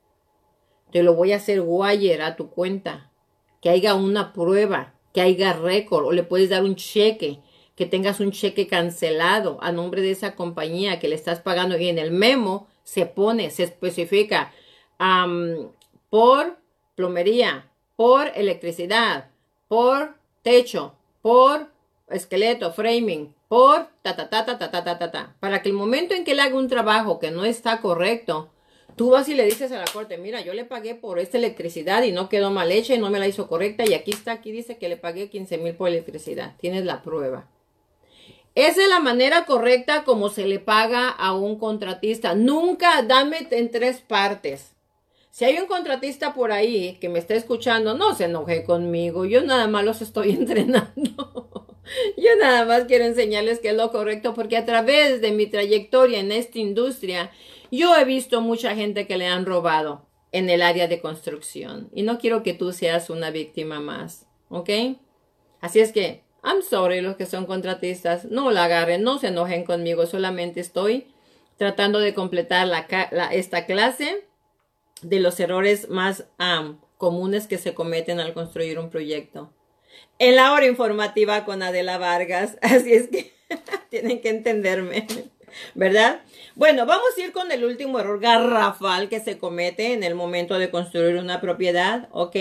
[0.90, 3.10] Te lo voy a hacer wire a tu cuenta.
[3.60, 7.40] Que haya una prueba, que haya récord o le puedes dar un cheque,
[7.76, 11.88] que tengas un cheque cancelado a nombre de esa compañía que le estás pagando y
[11.88, 14.52] en el memo se pone, se especifica
[16.08, 16.58] por
[16.94, 19.30] plomería, por electricidad,
[19.68, 21.68] por techo, por
[22.08, 26.14] esqueleto, framing, por ta ta ta ta ta ta ta ta Para que el momento
[26.14, 28.50] en que él haga un trabajo que no está correcto,
[28.96, 32.02] tú vas y le dices a la corte, mira, yo le pagué por esta electricidad
[32.02, 34.52] y no quedó mal hecha y no me la hizo correcta y aquí está, aquí
[34.52, 36.54] dice que le pagué 15 mil por electricidad.
[36.58, 37.48] Tienes la prueba.
[38.54, 42.34] Esa es la manera correcta como se le paga a un contratista.
[42.34, 44.69] Nunca dame en tres partes.
[45.40, 49.24] Si hay un contratista por ahí que me está escuchando, no se enoje conmigo.
[49.24, 51.66] Yo nada más los estoy entrenando.
[52.18, 56.18] Yo nada más quiero enseñarles qué es lo correcto porque a través de mi trayectoria
[56.18, 57.30] en esta industria,
[57.70, 62.02] yo he visto mucha gente que le han robado en el área de construcción y
[62.02, 64.68] no quiero que tú seas una víctima más, ¿ok?
[65.62, 69.64] Así es que, I'm sorry los que son contratistas, no la agarren, no se enojen
[69.64, 71.06] conmigo, solamente estoy
[71.56, 72.84] tratando de completar la,
[73.32, 74.28] esta clase
[75.02, 76.24] de los errores más
[76.96, 79.52] comunes que se cometen al construir un proyecto.
[80.18, 83.32] En la hora informativa con Adela Vargas, así es que
[83.90, 85.06] tienen que entenderme,
[85.74, 86.20] ¿verdad?
[86.54, 90.58] Bueno, vamos a ir con el último error garrafal que se comete en el momento
[90.58, 92.36] de construir una propiedad, ¿ok?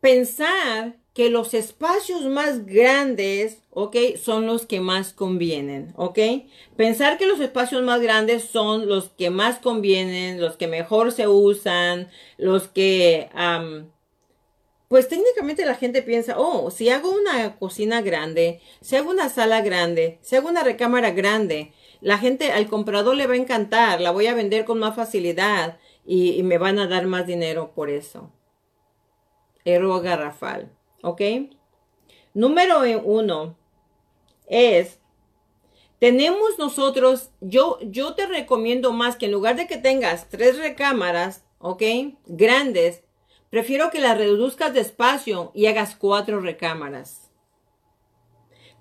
[0.00, 3.96] pensar que los espacios más grandes, ¿ok?
[4.22, 6.18] Son los que más convienen, ¿ok?
[6.76, 11.26] Pensar que los espacios más grandes son los que más convienen, los que mejor se
[11.26, 13.30] usan, los que,
[14.88, 19.62] pues técnicamente la gente piensa, oh, si hago una cocina grande, si hago una sala
[19.62, 21.72] grande, si hago una recámara grande,
[22.02, 25.78] la gente, al comprador le va a encantar, la voy a vender con más facilidad
[26.04, 28.30] y, me van a dar más dinero por eso.
[29.64, 30.75] Error garrafal.
[31.06, 31.22] ¿Ok?
[32.34, 33.56] Número uno
[34.48, 34.98] es,
[36.00, 41.44] tenemos nosotros, yo, yo te recomiendo más que en lugar de que tengas tres recámaras,
[41.60, 41.82] ¿ok?
[42.26, 43.04] Grandes,
[43.50, 47.30] prefiero que las reduzcas de espacio y hagas cuatro recámaras.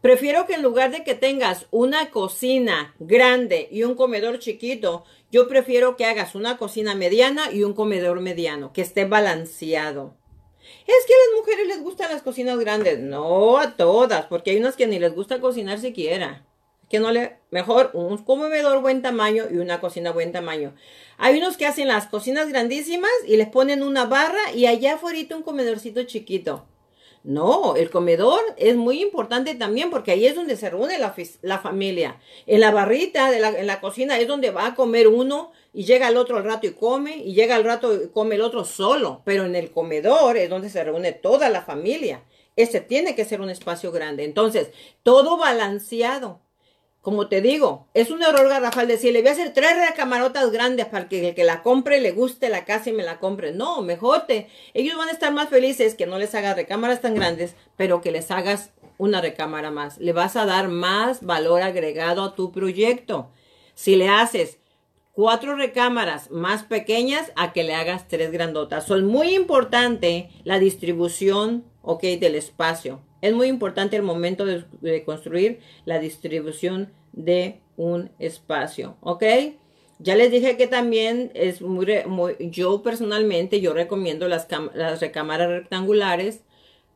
[0.02, 5.47] Prefiero que en lugar de que tengas una cocina grande y un comedor chiquito, yo
[5.47, 10.15] prefiero que hagas una cocina mediana y un comedor mediano, que esté balanceado.
[10.87, 12.99] Es que a las mujeres les gustan las cocinas grandes.
[12.99, 16.45] No a todas, porque hay unas que ni les gusta cocinar siquiera.
[16.89, 20.75] Que no le, mejor un comedor buen tamaño y una cocina buen tamaño.
[21.17, 25.35] Hay unos que hacen las cocinas grandísimas y les ponen una barra y allá afuera
[25.35, 26.65] un comedorcito chiquito.
[27.25, 32.19] No, el comedor es muy importante también porque ahí es donde se reúne la, familia.
[32.45, 35.84] En la barrita de la, en la cocina es donde va a comer uno y
[35.84, 38.64] llega el otro al rato y come y llega al rato y come el otro
[38.64, 39.22] solo.
[39.26, 42.23] Pero en el comedor es donde se reúne toda la familia.
[42.56, 44.23] Ese tiene que ser un espacio grande.
[44.23, 44.69] Entonces,
[45.03, 46.39] todo balanceado.
[47.02, 51.10] Como te digo, es un error garrafal decirle, voy a hacer tres recamarotas grandes para
[51.10, 53.52] que el que la compre le guste la casa y me la compre.
[53.52, 57.15] No, mejor te, ellos van a estar más felices que no les hagas recámaras tan
[57.15, 59.97] grandes, pero que les hagas una recámara más.
[59.97, 63.30] Le vas a dar más valor agregado a tu proyecto.
[63.76, 64.57] Si le haces
[65.15, 68.85] cuatro recámaras más pequeñas a que le hagas tres grandotas.
[68.85, 73.01] Son muy importante la distribución, ok, del espacio.
[73.21, 79.23] Es muy importante el momento de, construir la distribución de un espacio, ¿ok?
[79.99, 81.87] Ya les dije que también es muy,
[82.39, 86.43] yo personalmente, yo recomiendo las, las recámaras rectangulares,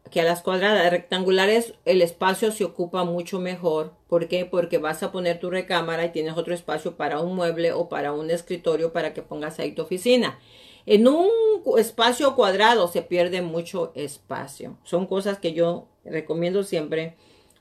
[0.10, 3.94] que a las cuadradas rectangulares el espacio se ocupa mucho mejor.
[4.08, 4.46] ¿Por qué?
[4.46, 8.12] Porque vas a poner tu recámara y tienes otro espacio para un mueble o para
[8.14, 10.40] un escritorio para que pongas ahí tu oficina.
[10.86, 11.30] En un
[11.78, 14.78] espacio cuadrado se pierde mucho espacio.
[14.84, 17.16] Son cosas que yo recomiendo siempre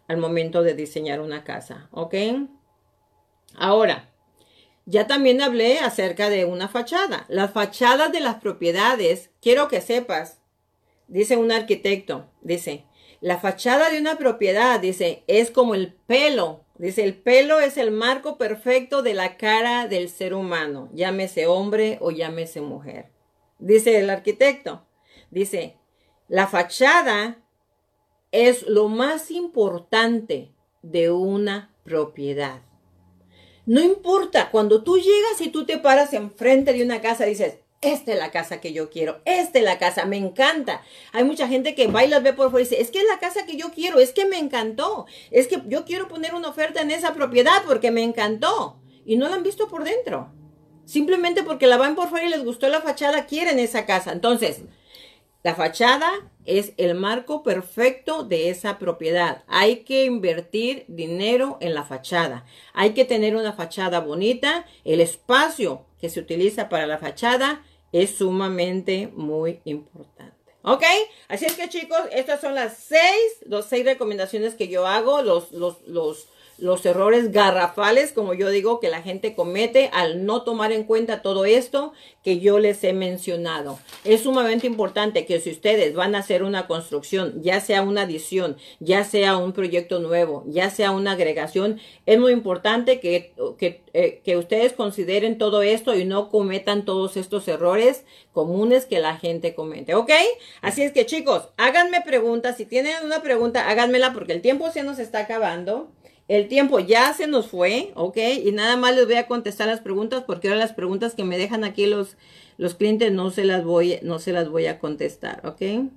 [0.07, 1.89] al momento de diseñar una casa.
[1.93, 2.15] ¿Ok?
[3.55, 4.11] Ahora,
[4.87, 7.27] ya también hablé acerca de una fachada.
[7.29, 10.41] Las fachadas de las propiedades, quiero que sepas,
[11.09, 12.85] dice un arquitecto, dice,
[13.21, 16.65] la fachada de una propiedad, dice, es como el pelo.
[16.79, 21.99] Dice, el pelo es el marco perfecto de la cara del ser humano, llámese hombre
[22.01, 23.11] o llámese mujer.
[23.59, 24.87] Dice el arquitecto,
[25.33, 25.77] dice,
[26.29, 27.43] la fachada
[28.31, 30.53] es lo más importante
[30.83, 32.63] de una propiedad.
[33.67, 38.13] No importa, cuando tú llegas y tú te paras enfrente de una casa, dices, esta
[38.13, 40.83] es la casa que yo quiero, esta es la casa, me encanta.
[41.13, 43.07] Hay mucha gente que va y las ve por fuera y dice, es que es
[43.07, 46.49] la casa que yo quiero, es que me encantó, es que yo quiero poner una
[46.49, 48.81] oferta en esa propiedad porque me encantó.
[49.05, 50.31] Y no la han visto por dentro.
[50.85, 54.13] Simplemente porque la van por fuera y les gustó la fachada, quieren esa casa.
[54.13, 54.63] Entonces,
[55.43, 56.11] la fachada
[56.45, 59.45] es el marco perfecto de esa propiedad.
[59.47, 62.45] Hay que invertir dinero en la fachada.
[62.75, 64.67] Hay que tener una fachada bonita.
[64.85, 70.35] El espacio que se utiliza para la fachada es sumamente muy importante.
[70.63, 70.85] ¿Ok?
[71.29, 75.53] Así es que chicos, estas son las seis, los seis recomendaciones que yo hago, los,
[75.53, 76.29] los, los
[76.59, 81.23] los errores garrafales, como yo digo, que la gente comete al no tomar en cuenta
[81.23, 81.93] todo esto
[82.25, 83.79] que yo les he mencionado.
[84.05, 88.57] Es sumamente importante que si ustedes van a hacer una construcción, ya sea una adición,
[88.81, 94.37] ya sea un proyecto nuevo, ya sea una agregación, es muy importante que, que, eh,
[94.37, 99.95] ustedes consideren todo esto y no cometan todos estos errores comunes que la gente comete,
[99.95, 100.11] ¿ok?
[100.61, 102.57] Así es que chicos, háganme preguntas.
[102.57, 105.91] Si tienen una pregunta, háganmela porque el tiempo se nos está acabando.
[106.29, 108.19] El tiempo ya se nos fue, ¿ok?
[108.45, 111.39] Y nada más les voy a contestar las preguntas porque ahora las preguntas que me
[111.39, 112.17] dejan aquí los,
[112.59, 115.91] los clientes no se las voy, no se las voy a contestar, ¿ok?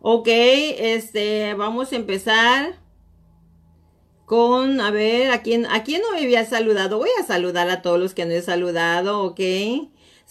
[0.00, 2.74] Ok, este, vamos a empezar
[4.24, 6.98] con, a ver, ¿a quién, ¿a quién no me había saludado?
[6.98, 9.40] Voy a saludar a todos los que no he saludado, ¿ok?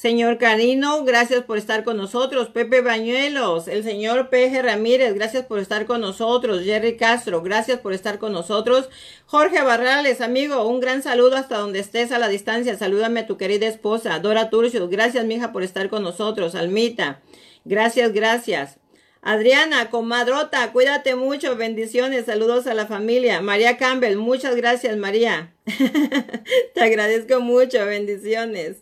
[0.02, 2.49] Señor Carino, gracias por estar con nosotros.
[2.49, 6.64] Pepe Bañuelos, el señor Peje Ramírez, gracias por estar con nosotros.
[6.64, 8.90] Jerry Castro, gracias por estar con nosotros.
[9.28, 12.76] Jorge Barrales, amigo, un gran saludo hasta donde estés a la distancia.
[12.76, 14.18] Salúdame a tu querida esposa.
[14.18, 16.56] Dora Turcios, gracias, mija, por estar con nosotros.
[16.56, 17.22] Almita,
[17.64, 18.80] gracias, gracias.
[19.22, 23.40] Adriana, comadrota, cuídate mucho, bendiciones, saludos a la familia.
[23.41, 25.53] María Campbell, muchas gracias, María.
[26.73, 28.77] Te agradezco mucho, bendiciones.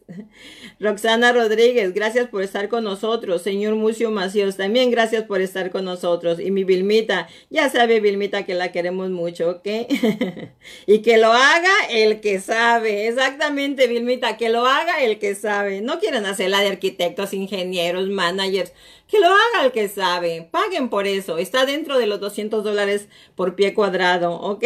[0.80, 3.41] Roxana Rodríguez, gracias por estar con nosotros.
[3.41, 6.39] Señor Mucio Macíos, también gracias por estar con nosotros.
[6.39, 9.68] Y mi Vilmita, ya sabe Vilmita que la queremos mucho, ¿ok?
[10.88, 13.10] y que lo haga el que sabe.
[13.10, 15.81] Exactamente, Vilmita, que lo haga el que sabe.
[15.81, 18.72] No quieren hacerla de arquitectos, ingenieros, managers.
[19.06, 20.47] Que lo haga el que sabe.
[20.49, 21.39] Paguen por eso.
[21.39, 24.64] Está dentro de los 200 dólares por pie cuadrado, ¿ok?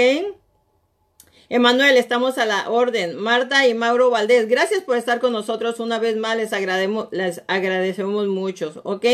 [1.54, 3.16] Emanuel, estamos a la orden.
[3.16, 6.36] Marta y Mauro Valdés, gracias por estar con nosotros una vez más.
[6.36, 9.06] Les, agradecemos, les agradecemos mucho, ¿ok?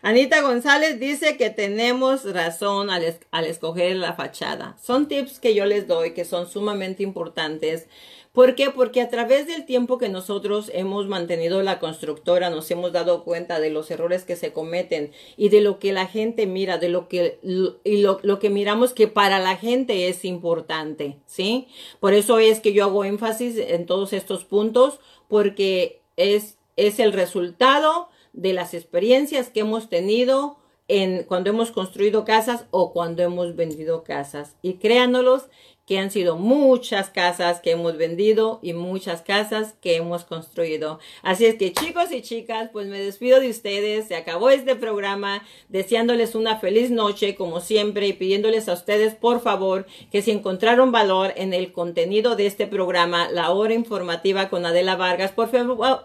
[0.00, 4.78] Anita González dice que tenemos razón al escoger la fachada.
[4.82, 7.86] Son tips que yo les doy que son sumamente importantes
[8.34, 8.70] ¿Por qué?
[8.70, 13.60] Porque a través del tiempo que nosotros hemos mantenido la constructora, nos hemos dado cuenta
[13.60, 17.06] de los errores que se cometen y de lo que la gente mira, de lo
[17.06, 17.38] que,
[17.84, 21.68] y lo, que miramos que para la gente es importante, ¿sí?
[22.00, 24.98] Por eso es que yo hago énfasis en todos estos puntos,
[25.28, 30.56] porque es, es el resultado de las experiencias que hemos tenido
[30.88, 34.56] en cuando hemos construido casas o cuando hemos vendido casas.
[34.60, 35.44] Y créanos
[35.86, 40.98] que han sido muchas casas que hemos vendido y muchas casas que hemos construido.
[41.22, 44.08] Así es que chicos y chicas, pues me despido de ustedes.
[44.08, 49.40] Se acabó este programa deseándoles una feliz noche como siempre y pidiéndoles a ustedes por
[49.40, 54.64] favor que si encontraron valor en el contenido de este programa, la hora informativa con
[54.64, 55.50] Adela Vargas, por,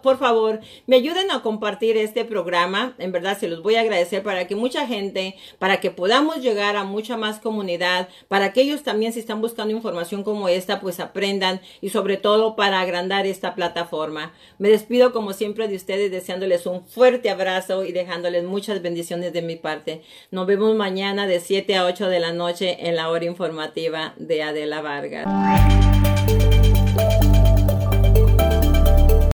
[0.02, 2.94] por favor me ayuden a compartir este programa.
[2.98, 6.76] En verdad se los voy a agradecer para que mucha gente, para que podamos llegar
[6.76, 11.00] a mucha más comunidad, para que ellos también si están buscando información como esta, pues
[11.00, 14.32] aprendan y sobre todo para agrandar esta plataforma.
[14.58, 19.42] Me despido como siempre de ustedes deseándoles un fuerte abrazo y dejándoles muchas bendiciones de
[19.42, 20.02] mi parte.
[20.30, 24.42] Nos vemos mañana de 7 a 8 de la noche en la hora informativa de
[24.42, 25.26] Adela Vargas.